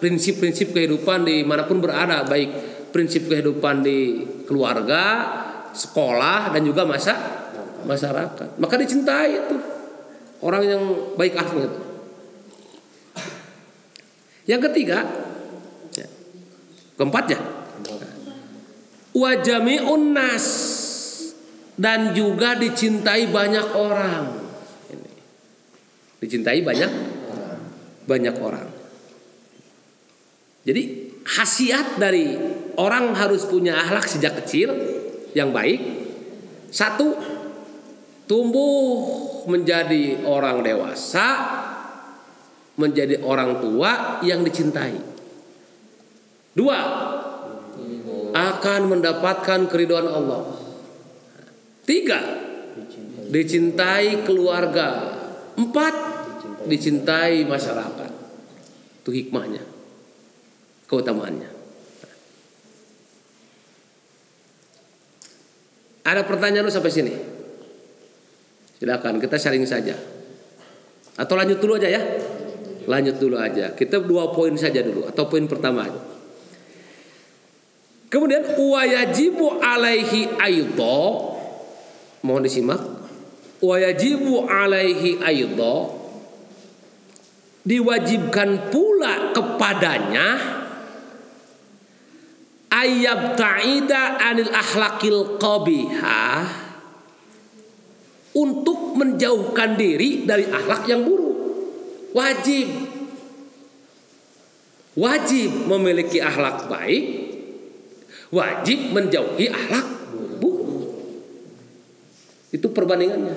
prinsip-prinsip 0.00 0.72
kehidupan 0.72 1.28
di 1.28 1.44
mana 1.44 1.68
pun 1.68 1.82
berada, 1.82 2.24
baik 2.24 2.50
prinsip 2.94 3.28
kehidupan 3.28 3.84
di 3.84 4.24
keluarga, 4.48 5.04
sekolah 5.76 6.56
dan 6.56 6.62
juga 6.64 6.88
masa 6.88 7.14
masyarakat. 7.84 8.56
Maka 8.56 8.74
dicintai 8.80 9.30
itu 9.36 9.56
orang 10.40 10.62
yang 10.64 10.82
baik 11.18 11.34
akhlak 11.36 11.68
itu. 11.68 11.80
Yang 14.46 14.70
ketiga, 14.70 15.02
keempat 16.96 17.24
ya, 17.30 17.40
wajami'un 19.16 20.12
nas 20.16 20.46
dan 21.76 22.16
juga 22.16 22.56
dicintai 22.56 23.28
banyak 23.28 23.66
orang. 23.76 24.24
Dicintai 26.16 26.64
banyak 26.64 26.92
banyak 28.08 28.36
orang. 28.40 28.68
Jadi 30.66 30.82
khasiat 31.22 32.00
dari 32.00 32.34
orang 32.80 33.14
harus 33.14 33.46
punya 33.46 33.78
akhlak 33.78 34.08
sejak 34.10 34.42
kecil 34.42 34.72
yang 35.36 35.54
baik. 35.54 35.78
Satu, 36.72 37.14
tumbuh 38.26 38.98
menjadi 39.46 40.26
orang 40.26 40.66
dewasa 40.66 41.26
menjadi 42.76 43.22
orang 43.24 43.62
tua 43.62 44.20
yang 44.20 44.44
dicintai. 44.44 45.15
Dua, 46.56 46.80
akan 48.32 48.80
mendapatkan 48.88 49.68
keridhaan 49.68 50.08
Allah. 50.08 50.56
Tiga, 51.84 52.20
dicintai 53.28 54.24
keluarga. 54.24 55.12
Empat, 55.60 55.94
dicintai 56.64 57.44
masyarakat. 57.44 58.10
Itu 59.04 59.10
hikmahnya, 59.12 59.62
keutamaannya. 60.88 61.50
Ada 66.06 66.22
pertanyaan 66.24 66.64
lu 66.64 66.72
sampai 66.72 66.92
sini? 66.92 67.12
Silakan 68.80 69.20
kita 69.20 69.36
sharing 69.36 69.68
saja. 69.68 69.98
Atau 71.20 71.36
lanjut 71.36 71.60
dulu 71.60 71.76
aja 71.76 71.88
ya. 71.90 72.02
Lanjut 72.86 73.18
dulu 73.18 73.36
aja. 73.36 73.74
Kita 73.74 73.98
dua 74.00 74.30
poin 74.30 74.54
saja 74.54 74.86
dulu 74.86 75.04
atau 75.04 75.26
poin 75.26 75.44
pertama 75.50 75.84
aja. 75.84 76.15
Kemudian 78.16 78.56
wayajibu 78.56 79.60
alaihi 79.60 80.40
aidho 80.40 81.36
mohon 82.24 82.48
disimak. 82.48 82.80
Wayajibu 83.60 84.48
alaihi 84.48 85.20
aidho 85.20 85.92
diwajibkan 87.60 88.72
pula 88.72 89.36
kepadanya 89.36 90.28
ayab 92.72 93.36
ta'ida 93.36 94.16
anil 94.16 94.48
akhlakil 94.48 95.36
qabihah 95.36 96.48
untuk 98.32 98.96
menjauhkan 98.96 99.76
diri 99.76 100.24
dari 100.24 100.48
akhlak 100.48 100.88
yang 100.88 101.04
buruk. 101.04 101.36
Wajib. 102.16 102.96
Wajib 104.96 105.68
memiliki 105.68 106.16
akhlak 106.16 106.72
baik. 106.72 107.25
Wajib 108.34 108.90
menjauhi 108.90 109.46
akhlak 109.46 109.86
buruk. 110.42 110.90
Itu 112.50 112.70
perbandingannya. 112.74 113.36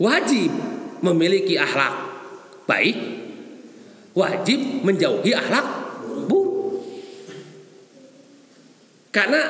Wajib 0.00 0.52
memiliki 1.00 1.56
akhlak 1.56 1.92
baik. 2.68 2.96
Wajib 4.12 4.84
menjauhi 4.84 5.32
akhlak 5.32 5.66
buruk. 6.28 6.84
Karena 9.12 9.40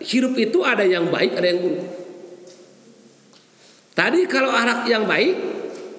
hidup 0.00 0.34
itu 0.40 0.64
ada 0.64 0.84
yang 0.84 1.12
baik, 1.12 1.36
ada 1.36 1.46
yang 1.48 1.60
buruk. 1.60 1.84
Tadi 3.92 4.24
kalau 4.24 4.48
akhlak 4.48 4.88
yang 4.88 5.04
baik 5.04 5.36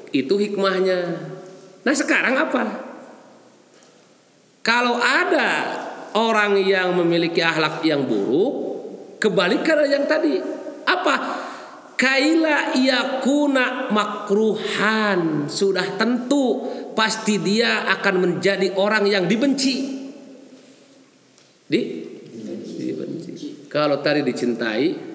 itu 0.09 0.33
hikmahnya. 0.41 1.29
Nah 1.85 1.93
sekarang 1.93 2.33
apa? 2.37 2.63
Kalau 4.61 4.97
ada 5.01 5.80
orang 6.17 6.59
yang 6.59 6.95
memiliki 6.97 7.39
akhlak 7.39 7.83
yang 7.85 8.07
buruk, 8.07 8.53
kebalikan 9.21 9.85
yang 9.87 10.03
tadi. 10.09 10.41
Apa? 10.87 11.15
Kaila 11.95 12.73
yakuna 12.73 13.93
makruhan. 13.93 15.45
Sudah 15.45 15.85
tentu 16.01 16.65
pasti 16.97 17.37
dia 17.37 17.85
akan 17.93 18.15
menjadi 18.17 18.73
orang 18.73 19.05
yang 19.05 19.29
dibenci. 19.29 19.75
Di 21.69 21.81
dibenci. 22.81 23.69
Kalau 23.69 24.01
tadi 24.01 24.25
dicintai, 24.25 25.11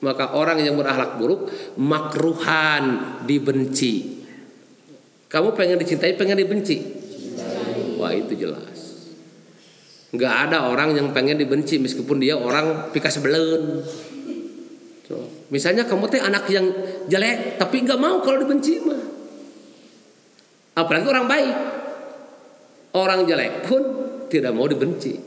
maka 0.00 0.36
orang 0.38 0.62
yang 0.62 0.78
berakhlak 0.78 1.18
buruk 1.18 1.50
makruhan 1.80 3.18
dibenci. 3.26 4.24
Kamu 5.26 5.50
pengen 5.58 5.82
dicintai, 5.82 6.14
pengen 6.14 6.38
dibenci? 6.38 6.78
Wah 7.98 8.14
itu 8.14 8.38
jelas. 8.38 8.73
Nggak 10.14 10.34
ada 10.48 10.70
orang 10.70 10.94
yang 10.94 11.10
pengen 11.10 11.34
dibenci 11.42 11.82
meskipun 11.82 12.22
dia 12.22 12.38
orang 12.38 12.94
pika 12.94 13.10
sebelen. 13.10 13.82
So, 15.04 15.46
misalnya 15.50 15.84
kamu 15.84 16.06
teh 16.06 16.22
anak 16.22 16.46
yang 16.48 16.70
jelek 17.10 17.58
tapi 17.58 17.82
nggak 17.82 17.98
mau 17.98 18.22
kalau 18.22 18.38
dibenci 18.46 18.78
mah. 18.78 19.02
Apalagi 20.78 21.06
orang 21.10 21.26
baik. 21.26 21.56
Orang 22.94 23.26
jelek 23.26 23.66
pun 23.66 23.82
tidak 24.30 24.54
mau 24.54 24.70
dibenci. 24.70 25.18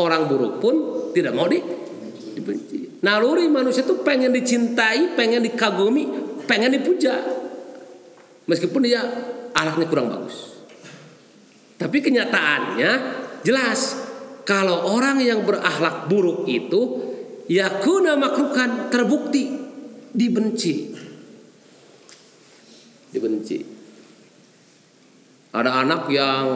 Orang 0.00 0.32
buruk 0.32 0.64
pun 0.64 0.74
tidak 1.12 1.36
mau 1.36 1.44
di, 1.44 1.60
dibenci. 2.40 3.04
Naluri 3.04 3.52
manusia 3.52 3.84
itu 3.84 4.00
pengen 4.00 4.32
dicintai, 4.32 5.12
pengen 5.12 5.44
dikagumi, 5.44 6.08
pengen 6.48 6.72
dipuja. 6.72 7.20
Meskipun 8.48 8.80
dia 8.80 9.04
alaknya 9.52 9.86
kurang 9.92 10.08
bagus. 10.08 10.56
Tapi 11.76 12.00
kenyataannya 12.00 12.90
jelas 13.46 13.96
kalau 14.44 14.96
orang 14.96 15.20
yang 15.22 15.46
berakhlak 15.46 16.10
buruk 16.10 16.48
itu 16.50 16.80
yakuna 17.46 18.16
makrukan 18.18 18.90
terbukti 18.92 19.50
dibenci. 20.10 20.94
Dibenci. 23.10 23.58
Ada 25.50 25.82
anak 25.82 26.06
yang 26.14 26.46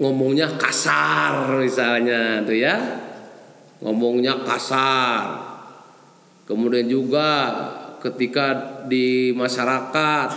ngomongnya 0.00 0.56
kasar 0.56 1.60
misalnya 1.60 2.40
tuh 2.44 2.56
ya. 2.56 2.76
Ngomongnya 3.84 4.40
kasar 4.40 5.46
Kemudian 6.46 6.86
juga 6.86 7.50
ketika 7.98 8.78
di 8.86 9.34
masyarakat 9.34 10.28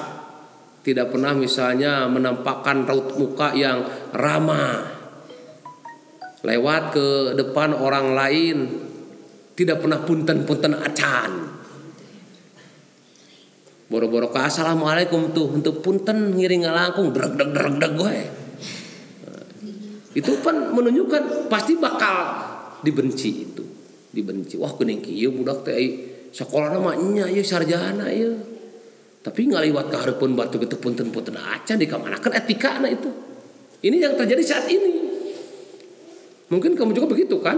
tidak 0.81 1.13
pernah 1.13 1.37
misalnya 1.37 2.09
menampakkan 2.09 2.81
raut 2.89 3.13
muka 3.21 3.53
yang 3.53 3.85
ramah. 4.09 4.98
Lewat 6.39 6.95
ke 6.95 7.07
depan 7.35 7.75
orang 7.75 8.15
lain 8.15 8.57
tidak 9.59 9.83
pernah 9.83 9.99
punten-punten 10.03 10.71
acan. 10.71 11.31
Boro-boro 13.89 14.31
ke 14.31 14.39
assalamualaikum 14.39 15.35
tuh 15.35 15.49
untuk 15.51 15.83
punten 15.83 16.37
ngiring 16.37 16.63
langkung 16.69 17.11
dreg 17.11 17.35
dreg 17.35 17.51
dreg 17.51 17.73
dreg 17.75 17.93
gue. 17.97 18.17
Itu 20.15 20.39
kan 20.39 20.71
menunjukkan 20.71 21.51
pasti 21.51 21.75
bakal 21.75 22.49
dibenci 22.83 23.29
itu 23.43 23.63
dibenci 24.09 24.57
wah 24.57 24.71
kuning 24.73 25.03
kieu 25.03 25.29
budak 25.29 25.67
teh 25.67 25.77
sekolah 26.33 26.73
nama 26.73 26.97
nya 26.97 27.29
ieu 27.29 27.45
sarjana 27.45 28.09
ieu 28.09 28.33
tapi 29.19 29.51
ngaliwat 29.51 29.91
ke 29.91 29.95
hareupeun 29.99 30.33
batu 30.33 30.57
gitu 30.57 30.79
punten-punten 30.79 31.35
acan 31.37 31.77
etika 31.77 32.71
na 32.79 32.87
itu 32.89 33.09
ini 33.83 34.01
yang 34.01 34.15
terjadi 34.15 34.41
saat 34.41 34.65
ini 34.71 35.08
mungkin 36.49 36.73
kamu 36.73 36.91
juga 36.97 37.07
begitu 37.09 37.37
kan 37.41 37.57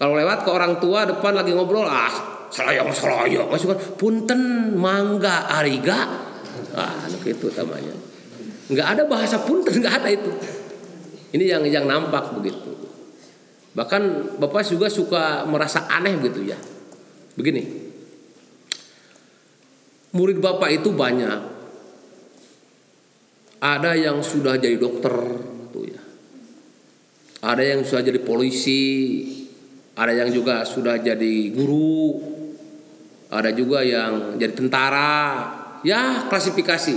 kalau 0.00 0.16
lewat 0.16 0.44
ke 0.44 0.50
orang 0.52 0.80
tua 0.80 1.04
depan 1.04 1.36
lagi 1.36 1.52
ngobrol 1.52 1.84
ah 1.84 2.48
salayang 2.52 2.88
salayang 2.92 3.48
masuk 3.48 3.76
punten 4.00 4.72
mangga 4.76 5.48
ariga 5.48 6.08
ah 6.76 7.04
itu 7.24 7.46
namanya 7.56 7.94
nggak 8.70 8.86
ada 8.96 9.02
bahasa 9.04 9.42
punten 9.42 9.76
nggak 9.82 9.94
ada 10.04 10.08
itu 10.08 10.32
ini 11.30 11.44
yang 11.46 11.62
yang 11.68 11.84
nampak 11.86 12.32
begitu 12.36 12.80
Bahkan 13.70 14.36
Bapak 14.42 14.66
juga 14.66 14.90
suka 14.90 15.46
merasa 15.46 15.86
aneh 15.86 16.18
gitu 16.26 16.42
ya. 16.42 16.58
Begini. 17.38 17.62
Murid 20.10 20.42
Bapak 20.42 20.74
itu 20.74 20.90
banyak. 20.90 21.38
Ada 23.62 23.94
yang 23.94 24.18
sudah 24.26 24.58
jadi 24.58 24.74
dokter. 24.74 25.14
Ada 27.40 27.62
yang 27.64 27.80
sudah 27.84 28.04
jadi 28.04 28.20
polisi, 28.20 29.24
ada 29.96 30.12
yang 30.12 30.28
juga 30.28 30.64
sudah 30.68 31.00
jadi 31.00 31.34
guru, 31.56 32.20
ada 33.32 33.48
juga 33.52 33.80
yang 33.80 34.36
jadi 34.36 34.52
tentara. 34.52 35.12
Ya, 35.80 36.28
klasifikasi. 36.28 36.96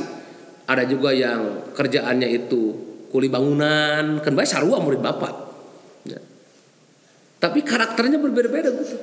Ada 0.68 0.84
juga 0.84 1.16
yang 1.16 1.72
kerjaannya 1.72 2.28
itu 2.28 2.76
kuli 3.08 3.32
bangunan, 3.32 4.20
kan 4.20 4.32
baik 4.36 4.48
sarua 4.48 4.84
murid 4.84 5.00
Bapak. 5.00 5.44
Tapi 7.44 7.60
karakternya 7.60 8.24
berbeda-beda 8.24 8.72
gitu. 8.72 8.96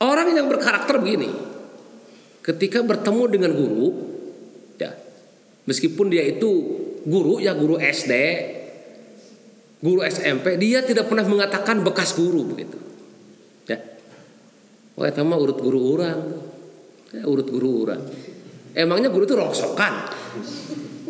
Orang 0.00 0.32
yang 0.32 0.48
berkarakter 0.48 0.96
begini, 0.96 1.28
ketika 2.40 2.80
bertemu 2.80 3.24
dengan 3.28 3.52
guru, 3.52 3.88
ya, 4.80 4.96
meskipun 5.68 6.08
dia 6.08 6.24
itu 6.24 6.48
guru 7.04 7.44
ya 7.44 7.52
guru 7.52 7.76
SD, 7.76 8.12
guru 9.80 10.00
SMP, 10.04 10.56
dia 10.56 10.80
tidak 10.80 11.08
pernah 11.08 11.24
mengatakan 11.28 11.84
bekas 11.84 12.16
guru 12.16 12.44
begitu. 12.48 12.78
Ya. 13.68 13.78
Wah, 14.96 15.06
itu 15.12 15.20
mah 15.20 15.36
urut 15.36 15.58
guru 15.60 15.80
orang. 15.96 16.20
Ya, 17.12 17.22
urut 17.28 17.48
guru 17.48 17.84
orang. 17.84 18.00
Emangnya 18.72 19.12
guru 19.12 19.24
itu 19.28 19.36
rongsokan. 19.36 19.94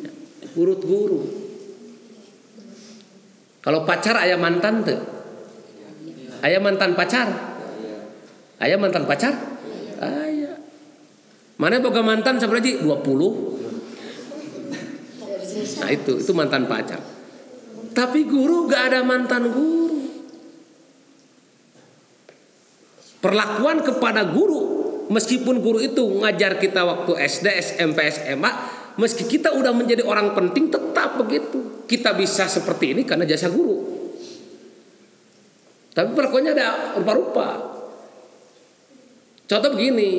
Ya, 0.03 0.11
urut 0.59 0.83
guru. 0.83 1.21
Kalau 3.63 3.83
pacar 3.83 4.15
ayah 4.23 4.39
mantan 4.39 4.87
tuh. 4.87 5.03
Ayah 6.43 6.63
mantan 6.63 6.95
pacar. 6.95 7.27
Ayah 8.63 8.79
mantan 8.79 9.03
pacar? 9.11 9.35
Ayah. 9.99 10.55
Mana 11.59 11.83
boga 11.83 12.05
mantan 12.05 12.39
lagi 12.39 12.79
20? 12.79 12.87
Nah 15.57 15.91
itu, 15.91 16.13
itu 16.21 16.33
mantan 16.37 16.69
pacar. 16.69 17.16
Tapi 17.97 18.29
guru 18.29 18.69
gak 18.69 18.93
ada 18.93 19.01
mantan 19.01 19.49
guru. 19.49 20.05
Perlakuan 23.25 23.81
kepada 23.81 24.29
guru, 24.29 24.63
meskipun 25.09 25.65
guru 25.65 25.81
itu 25.81 26.05
ngajar 26.21 26.61
kita 26.61 26.85
waktu 26.85 27.17
SD, 27.17 27.49
SMP, 27.57 28.05
SMA, 28.13 28.53
meski 29.01 29.25
kita 29.25 29.57
udah 29.57 29.73
menjadi 29.73 30.05
orang 30.05 30.37
penting 30.37 30.69
tetap 30.69 31.17
begitu. 31.17 31.89
Kita 31.89 32.13
bisa 32.13 32.45
seperti 32.45 32.93
ini 32.93 33.03
karena 33.09 33.25
jasa 33.25 33.49
guru. 33.49 33.81
Tapi 35.97 36.13
perlakuannya 36.13 36.53
ada 36.53 37.01
rupa-rupa. 37.01 37.49
Contoh 39.49 39.71
begini, 39.73 40.11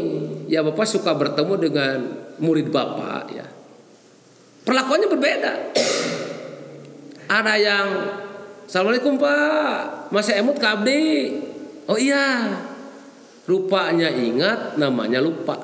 ya 0.50 0.66
Bapak 0.66 0.90
suka 0.90 1.14
bertemu 1.14 1.54
dengan 1.62 1.98
murid 2.42 2.74
Bapak 2.74 3.24
ya. 3.30 3.46
Perlakuannya 4.66 5.08
berbeda. 5.14 5.54
Ada 7.28 7.54
yang 7.60 7.88
Assalamualaikum 8.68 9.16
Pak, 9.16 10.12
masih 10.12 10.44
emut 10.44 10.60
ke. 10.60 10.68
Oh 11.88 11.96
iya. 11.96 12.52
Rupanya 13.48 14.12
ingat, 14.12 14.76
namanya 14.76 15.24
lupa. 15.24 15.56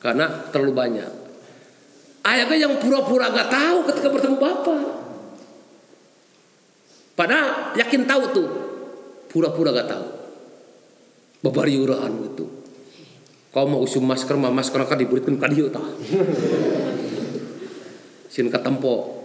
Karena 0.00 0.48
terlalu 0.48 0.72
banyak. 0.72 1.12
Ayahnya 2.24 2.56
yang 2.56 2.80
pura-pura 2.80 3.28
gak 3.28 3.52
tahu 3.52 3.84
ketika 3.92 4.08
bertemu 4.08 4.36
Bapak. 4.40 4.84
Padahal 7.12 7.76
yakin 7.76 8.08
tahu 8.08 8.22
tuh. 8.32 8.48
Pura-pura 9.28 9.76
gak 9.76 9.92
tahu. 9.92 10.08
Babariuran 11.44 12.32
gitu 12.32 12.62
kau 13.52 13.68
mau 13.68 13.84
usum 13.84 14.00
masker 14.08 14.32
mah 14.40 14.48
masker 14.48 14.80
kan 14.88 14.96
diberikan 14.96 15.36
ka 15.36 15.44
dieu 15.52 15.68
tah 15.68 15.84
sin 18.32 18.48
katempo 18.48 19.21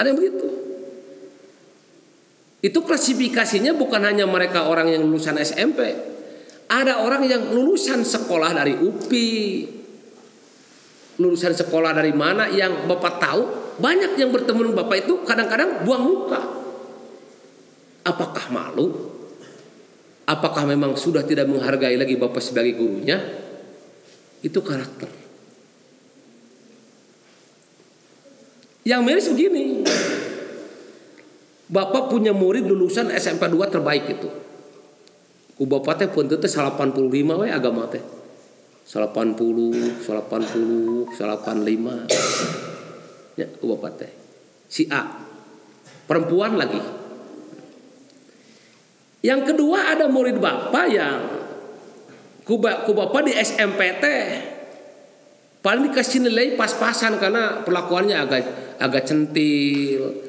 ada 0.00 0.08
yang 0.08 0.16
begitu. 0.16 0.48
Itu 2.64 2.80
klasifikasinya 2.84 3.76
bukan 3.76 4.00
hanya 4.04 4.24
mereka 4.24 4.68
orang 4.68 4.88
yang 4.88 5.04
lulusan 5.04 5.36
SMP 5.40 6.10
ada 6.70 7.02
orang 7.02 7.26
yang 7.26 7.50
lulusan 7.50 8.06
sekolah 8.06 8.54
dari 8.54 8.78
UPI 8.78 9.42
lulusan 11.20 11.52
sekolah 11.52 11.92
dari 11.92 12.16
mana 12.16 12.48
yang 12.48 12.88
Bapak 12.88 13.20
tahu 13.20 13.42
banyak 13.76 14.16
yang 14.16 14.32
bertemu 14.32 14.72
dengan 14.72 14.76
Bapak 14.86 14.96
itu 15.04 15.14
kadang-kadang 15.28 15.84
buang 15.84 16.04
muka. 16.08 16.40
Apakah 18.08 18.48
malu? 18.48 19.12
Apakah 20.24 20.64
memang 20.64 20.96
sudah 20.96 21.20
tidak 21.20 21.44
menghargai 21.44 22.00
lagi 22.00 22.16
Bapak 22.16 22.40
sebagai 22.40 22.80
gurunya? 22.80 23.20
Itu 24.40 24.64
karakter. 24.64 25.19
Yang 28.84 29.00
miris 29.04 29.28
begini. 29.32 29.84
Bapak 31.70 32.10
punya 32.10 32.34
murid 32.34 32.66
lulusan 32.66 33.14
SMP 33.14 33.46
2 33.46 33.70
terbaik 33.70 34.10
itu. 34.10 34.26
Ku 35.54 35.62
bapak 35.68 36.02
teh 36.02 36.08
pun 36.08 36.26
teh 36.26 36.36
85 36.36 37.14
we 37.14 37.48
agama 37.52 37.86
teh. 37.86 38.02
80, 38.90 40.02
80, 40.02 40.02
85. 40.02 42.10
Ya, 43.38 43.46
ku 43.60 43.70
bapak 43.76 43.92
teh. 44.00 44.10
Si 44.66 44.88
A. 44.90 45.06
Perempuan 46.10 46.58
lagi 46.58 46.82
yang 49.20 49.44
kedua 49.44 49.92
ada 49.92 50.08
murid 50.08 50.40
bapak 50.40 50.86
yang 50.88 51.20
kuba 52.48 52.88
ku 52.88 52.96
bapak 52.96 53.28
di 53.28 53.36
SMPT 53.36 54.04
paling 55.60 55.92
dikasih 55.92 56.24
nilai 56.24 56.56
pas-pasan 56.56 57.20
karena 57.20 57.60
perlakuannya 57.60 58.16
agak 58.16 58.69
agak 58.80 59.04
centil. 59.06 60.26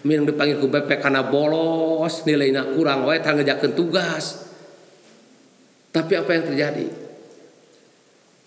Minum 0.00 0.24
dipanggil 0.24 0.56
ku 0.56 0.72
BP 0.72 0.96
karena 0.96 1.28
bolos 1.28 2.24
nilainya 2.24 2.72
kurang 2.72 3.04
wae 3.04 3.20
tangga 3.20 3.44
ngejakeun 3.44 3.76
tugas. 3.76 4.48
Tapi 5.92 6.12
apa 6.16 6.30
yang 6.32 6.44
terjadi? 6.48 6.86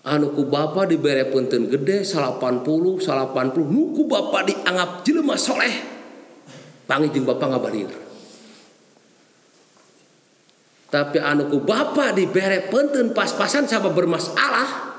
Anu 0.04 0.34
ku 0.34 0.50
bapak 0.50 0.90
dibere 0.90 1.30
punten 1.30 1.70
gede 1.70 2.02
80 2.02 2.66
80 2.66 3.06
nuku 3.56 4.02
bapak 4.10 4.42
dianggap 4.50 5.06
jelema 5.06 5.38
soleh. 5.38 5.74
Panggil 6.84 7.22
bapak 7.22 7.46
ngabarir 7.48 8.04
tapi 10.94 11.18
anuku 11.18 11.58
bapak 11.58 12.14
dibere 12.14 12.70
penten 12.70 13.10
pas-pasan 13.10 13.66
sama 13.66 13.90
bermasalah. 13.90 14.94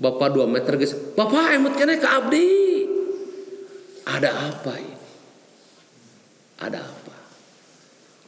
Bapak 0.00 0.32
dua 0.32 0.48
meter 0.48 0.74
guys 0.80 0.96
bapak 1.12 1.54
emut 1.60 1.76
kena 1.76 2.00
ke 2.00 2.08
abdi 2.08 2.50
ada 4.04 4.30
apa 4.52 4.72
ini? 4.76 4.98
Ada 6.60 6.80
apa? 6.80 7.16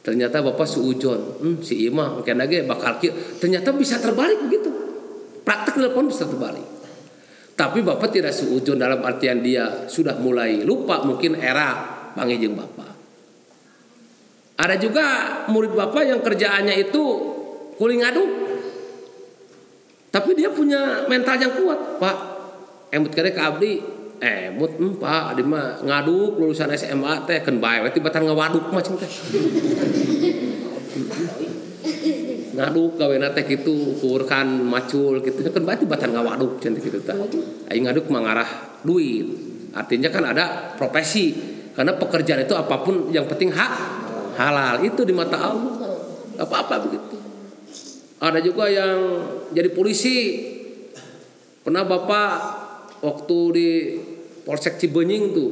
Ternyata 0.07 0.39
bapak 0.39 0.67
suujon 0.67 1.43
hmm, 1.43 1.57
si 1.59 1.83
imam 1.83 2.23
mungkin 2.23 2.39
lagi 2.39 2.63
bakal 2.63 2.95
ternyata 3.37 3.75
bisa 3.75 3.99
terbalik 3.99 4.39
begitu. 4.47 4.71
Praktek 5.43 5.79
telepon 5.79 6.07
bisa 6.07 6.23
terbalik. 6.27 6.63
Tapi 7.57 7.81
bapak 7.81 8.13
tidak 8.13 8.31
suujon 8.31 8.77
dalam 8.77 9.01
artian 9.01 9.41
dia 9.41 9.89
sudah 9.89 10.15
mulai 10.21 10.61
lupa 10.61 11.03
mungkin 11.03 11.35
era 11.35 11.73
pangijeng 12.15 12.55
bapak. 12.55 12.91
Ada 14.57 14.75
juga 14.81 15.05
murid 15.53 15.77
bapak 15.77 16.03
yang 16.05 16.19
kerjaannya 16.25 16.89
itu 16.89 17.03
kuling 17.77 18.01
aduk. 18.01 18.29
Tapi 20.09 20.33
dia 20.33 20.49
punya 20.49 21.05
mental 21.05 21.37
yang 21.37 21.53
kuat, 21.53 22.01
Pak. 22.01 22.17
Emut 22.89 23.13
kere 23.13 23.29
ke 23.35 23.41
abdi, 23.43 23.77
emut 24.17 24.77
hmm, 24.77 24.97
Pak, 24.97 25.37
adi 25.37 25.43
mah 25.45 25.81
ngaduk 25.85 26.41
lulusan 26.41 26.73
SMA 26.73 27.25
teh 27.29 27.41
kan 27.45 27.61
bae 27.61 27.85
berarti 27.85 27.99
batan 28.01 28.25
ngawaduk 28.25 28.73
macam 28.73 28.97
teh. 28.97 29.11
ngaduk 32.57 32.97
gawe 32.97 33.15
teh 33.37 33.45
kitu 33.45 33.73
ukurkan 33.97 34.65
macul 34.65 35.21
gitu 35.21 35.45
kan 35.45 35.61
berarti 35.61 35.85
batan 35.85 36.17
ngawaduk 36.17 36.57
cenah 36.57 36.81
kitu 36.81 36.97
tah. 37.05 37.17
Aing 37.69 37.85
ngaduk 37.85 38.09
mengarah 38.09 38.81
duit. 38.81 39.29
Artinya 39.77 40.09
kan 40.09 40.25
ada 40.25 40.73
profesi 40.73 41.37
karena 41.77 41.93
pekerjaan 41.93 42.41
itu 42.41 42.57
apa 42.57 42.81
pun 42.81 43.13
yang 43.13 43.29
penting 43.29 43.53
hak 43.53 43.71
halal 44.41 44.81
itu 44.81 45.05
di 45.05 45.13
mata 45.13 45.37
Allah 45.37 45.77
apa 46.41 46.55
apa 46.65 46.75
begitu 46.89 47.17
ada 48.17 48.41
juga 48.41 48.65
yang 48.65 48.97
jadi 49.53 49.69
polisi 49.73 50.41
pernah 51.61 51.85
bapak 51.85 52.33
waktu 53.05 53.39
di 53.53 53.69
Polsek 54.47 54.79
Cibenying 54.79 55.35
tuh 55.35 55.51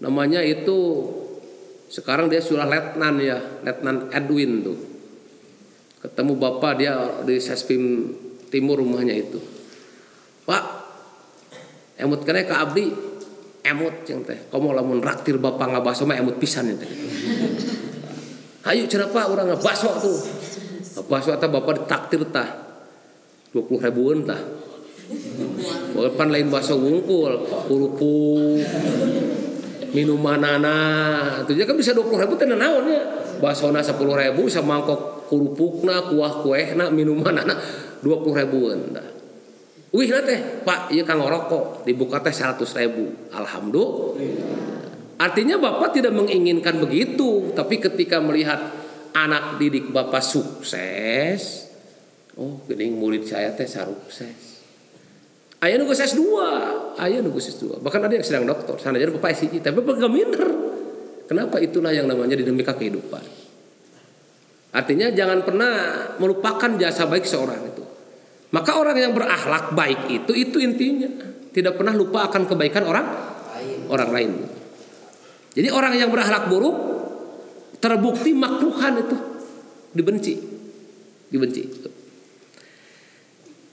namanya 0.00 0.40
itu 0.40 1.04
sekarang 1.92 2.32
dia 2.32 2.40
sudah 2.40 2.64
letnan 2.64 3.20
ya 3.20 3.36
letnan 3.60 4.08
Edwin 4.08 4.64
tuh 4.64 4.78
ketemu 6.00 6.32
bapak 6.40 6.72
dia 6.80 6.96
di 7.28 7.36
Sespim 7.36 8.08
Timur 8.48 8.80
rumahnya 8.80 9.12
itu 9.12 9.36
pak 10.48 10.64
emut 12.00 12.24
kena 12.24 12.48
ke 12.48 12.56
abdi 12.56 12.88
emut 13.60 14.08
yang 14.08 14.24
teh 14.24 14.48
kamu 14.48 14.72
lamun 14.72 15.04
raktir 15.04 15.36
bapak 15.36 15.76
ngabaso 15.76 16.08
mah 16.08 16.16
emut 16.16 16.40
pisan 16.40 16.72
teh 16.80 16.88
Ayo 18.60 18.84
kenapa 18.84 19.24
orang 19.24 19.56
bakso 19.56 19.88
tuh. 19.96 20.18
Bakso 21.08 21.32
atau 21.32 21.48
bapak 21.48 21.84
ditaktir 21.84 22.28
tah. 22.28 22.48
20 23.56 23.80
ribuan 23.80 24.28
tah. 24.28 24.40
Bukan 25.94 26.28
lain 26.30 26.48
bakso 26.48 26.78
wungkul, 26.78 27.44
kerupuk, 27.66 28.64
minuman 29.92 30.42
anak. 30.42 31.46
Itu 31.46 31.56
kan 31.66 31.76
bisa 31.76 31.92
20 31.92 32.22
ribu 32.26 32.34
tenan 32.38 32.62
naon 32.62 32.88
ya. 32.88 33.02
Bakso 33.40 33.72
na 33.72 33.80
10 33.80 33.96
ribu 33.96 34.46
sama 34.46 34.78
mangkok 34.78 35.26
kerupukna, 35.30 36.10
kuah 36.10 36.42
kue 36.44 36.76
na 36.76 36.92
minuman 36.92 37.34
anak 37.40 37.58
20 38.04 38.40
ribuan 38.44 38.78
tah. 38.94 39.08
Wih 39.90 40.06
teh, 40.06 40.62
Pak, 40.62 40.94
iya 40.94 41.02
kang 41.02 41.18
rokok 41.18 41.82
dibuka 41.82 42.22
teh 42.22 42.30
100 42.30 42.62
ribu. 42.78 43.10
Alhamdulillah. 43.34 44.78
Artinya 45.20 45.60
Bapak 45.60 45.98
tidak 45.98 46.16
menginginkan 46.16 46.80
begitu, 46.80 47.52
tapi 47.52 47.76
ketika 47.76 48.22
melihat 48.22 48.80
anak 49.14 49.58
didik 49.58 49.90
bapak 49.90 50.22
sukses 50.22 51.66
oh 52.38 52.62
gening 52.66 52.98
murid 52.98 53.26
saya 53.26 53.50
teh 53.54 53.66
sukses 53.66 54.49
ayah 55.64 55.76
nunggu 55.80 55.94
ses 55.96 56.16
dua. 56.16 56.48
Ayah 56.96 57.20
nunggu 57.20 57.40
ses 57.40 57.56
dua. 57.60 57.76
Bahkan 57.80 58.00
ada 58.08 58.14
yang 58.16 58.24
sedang 58.24 58.44
dokter 58.48 58.76
sana 58.80 58.96
jadi 58.96 59.12
bapak 59.12 59.32
sih 59.36 59.48
tapi 59.60 59.80
bapak 59.80 60.08
minder? 60.08 60.48
Kenapa 61.28 61.62
itulah 61.62 61.94
yang 61.94 62.10
namanya 62.10 62.34
dinamika 62.34 62.74
kehidupan? 62.74 63.22
Artinya 64.70 65.10
jangan 65.14 65.46
pernah 65.46 65.72
melupakan 66.18 66.70
jasa 66.78 67.06
baik 67.06 67.26
seorang 67.26 67.60
itu. 67.70 67.82
Maka 68.50 68.74
orang 68.78 68.98
yang 68.98 69.12
berakhlak 69.14 69.74
baik 69.74 70.10
itu 70.10 70.32
itu 70.34 70.58
intinya. 70.58 71.10
Tidak 71.50 71.74
pernah 71.74 71.94
lupa 71.94 72.26
akan 72.30 72.46
kebaikan 72.46 72.82
orang 72.86 73.06
orang 73.90 74.10
lain. 74.10 74.30
Jadi 75.54 75.68
orang 75.70 75.98
yang 75.98 76.10
berakhlak 76.10 76.46
buruk 76.50 76.76
terbukti 77.78 78.34
makruhan 78.34 78.98
itu. 78.98 79.16
Dibenci. 79.94 80.34
Dibenci 81.30 81.62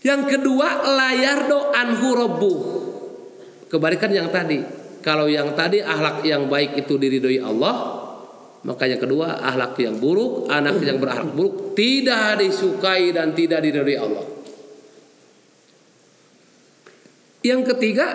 yang 0.07 0.23
kedua 0.23 0.87
layar 0.87 1.51
do 1.51 1.59
anhu 1.75 2.15
kebalikan 3.67 4.11
yang 4.15 4.31
tadi. 4.31 4.63
Kalau 5.03 5.27
yang 5.27 5.51
tadi 5.55 5.83
akhlak 5.83 6.23
yang 6.23 6.47
baik 6.47 6.79
itu 6.79 6.95
diridhoi 6.95 7.39
Allah 7.43 8.07
maka 8.67 8.83
yang 8.83 8.99
kedua 8.99 9.39
akhlak 9.39 9.79
yang 9.79 9.95
buruk 9.99 10.51
anak 10.51 10.83
yang 10.83 10.99
berakhlak 10.99 11.31
buruk 11.31 11.75
tidak 11.75 12.39
disukai 12.39 13.11
dan 13.11 13.35
tidak 13.35 13.63
diridhoi 13.63 13.97
Allah. 13.99 14.25
Yang 17.43 17.61
ketiga 17.75 18.07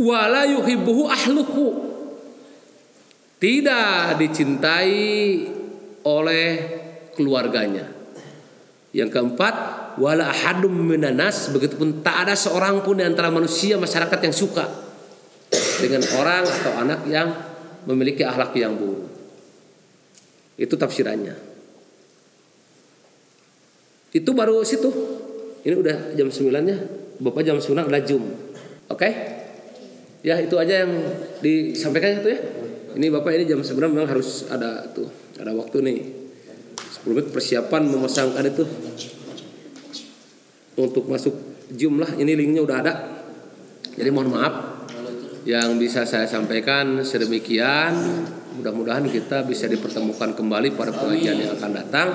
wala 0.00 0.44
yuhibbuhu 0.44 1.08
ahluhu. 1.08 1.68
Tidak 3.36 4.16
dicintai 4.16 5.44
oleh 6.08 6.48
keluarganya. 7.12 7.84
Yang 8.96 9.10
keempat, 9.12 9.54
wala 9.96 10.28
ahadum 10.28 10.72
minanas, 10.72 11.52
begitupun 11.52 12.04
tak 12.04 12.28
ada 12.28 12.34
seorang 12.36 12.84
pun 12.84 13.00
di 13.00 13.04
antara 13.04 13.32
manusia 13.32 13.80
masyarakat 13.80 14.18
yang 14.20 14.34
suka 14.34 14.64
dengan 15.80 16.02
orang 16.16 16.44
atau 16.44 16.72
anak 16.76 17.00
yang 17.08 17.28
memiliki 17.88 18.24
akhlak 18.24 18.52
yang 18.56 18.76
buruk. 18.76 19.08
Itu 20.56 20.74
tafsirannya. 20.76 21.36
Itu 24.16 24.32
baru 24.32 24.64
situ. 24.64 24.88
Ini 25.66 25.74
udah 25.76 25.96
jam 26.16 26.32
9-nya. 26.32 26.76
Bapak 27.20 27.42
jam 27.44 27.60
9 27.60 27.84
udah 27.84 28.02
Zoom. 28.06 28.24
Oke? 28.88 28.96
Okay? 28.96 29.12
Ya, 30.24 30.40
itu 30.40 30.56
aja 30.56 30.86
yang 30.86 30.92
disampaikan 31.44 32.24
itu 32.24 32.28
ya. 32.32 32.40
Ini 32.96 33.12
Bapak 33.12 33.36
ini 33.36 33.44
jam 33.44 33.60
sebenarnya 33.60 33.92
memang 33.92 34.10
harus 34.16 34.48
ada 34.48 34.88
tuh, 34.90 35.12
ada 35.36 35.52
waktu 35.52 35.84
nih. 35.84 35.98
10 37.04 37.12
menit 37.12 37.28
persiapan 37.28 37.82
memasangkan 37.92 38.44
itu 38.48 38.64
untuk 40.76 41.08
masuk 41.08 41.34
jumlah 41.72 42.16
ini 42.20 42.32
linknya 42.36 42.62
udah 42.62 42.76
ada. 42.80 42.92
Jadi 43.96 44.08
mohon 44.12 44.30
maaf 44.32 44.54
yang 45.48 45.80
bisa 45.80 46.04
saya 46.04 46.28
sampaikan 46.28 47.00
sedemikian. 47.02 47.92
Mudah-mudahan 48.56 49.04
kita 49.08 49.44
bisa 49.44 49.68
dipertemukan 49.68 50.32
kembali 50.32 50.72
pada 50.76 50.92
pengajian 50.92 51.36
yang 51.36 51.52
akan 51.60 51.70
datang. 51.76 52.08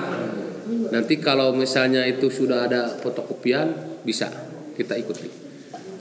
Nanti 0.90 1.18
kalau 1.22 1.54
misalnya 1.54 2.04
itu 2.04 2.28
sudah 2.28 2.66
ada 2.66 2.98
fotokopian 2.98 3.98
bisa 4.02 4.28
kita 4.74 4.98
ikuti. 4.98 5.30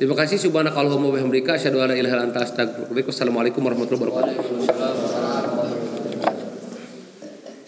Terima 0.02 0.18
kasih 0.18 0.42
subhanakallahumma 0.42 1.14
wa 1.14 1.16
bihamdika 1.16 1.62
asyhadu 1.62 1.78
an 1.78 1.94
la 1.94 1.96
ilaha 1.96 2.18
illa 2.18 2.26
anta 2.26 2.42
astaghfiruka 2.42 2.90
wa 2.90 2.98
atubu 2.98 3.14
Assalamualaikum 3.14 3.62
warahmatullahi 3.62 4.10
wabarakatuh. 4.10 4.81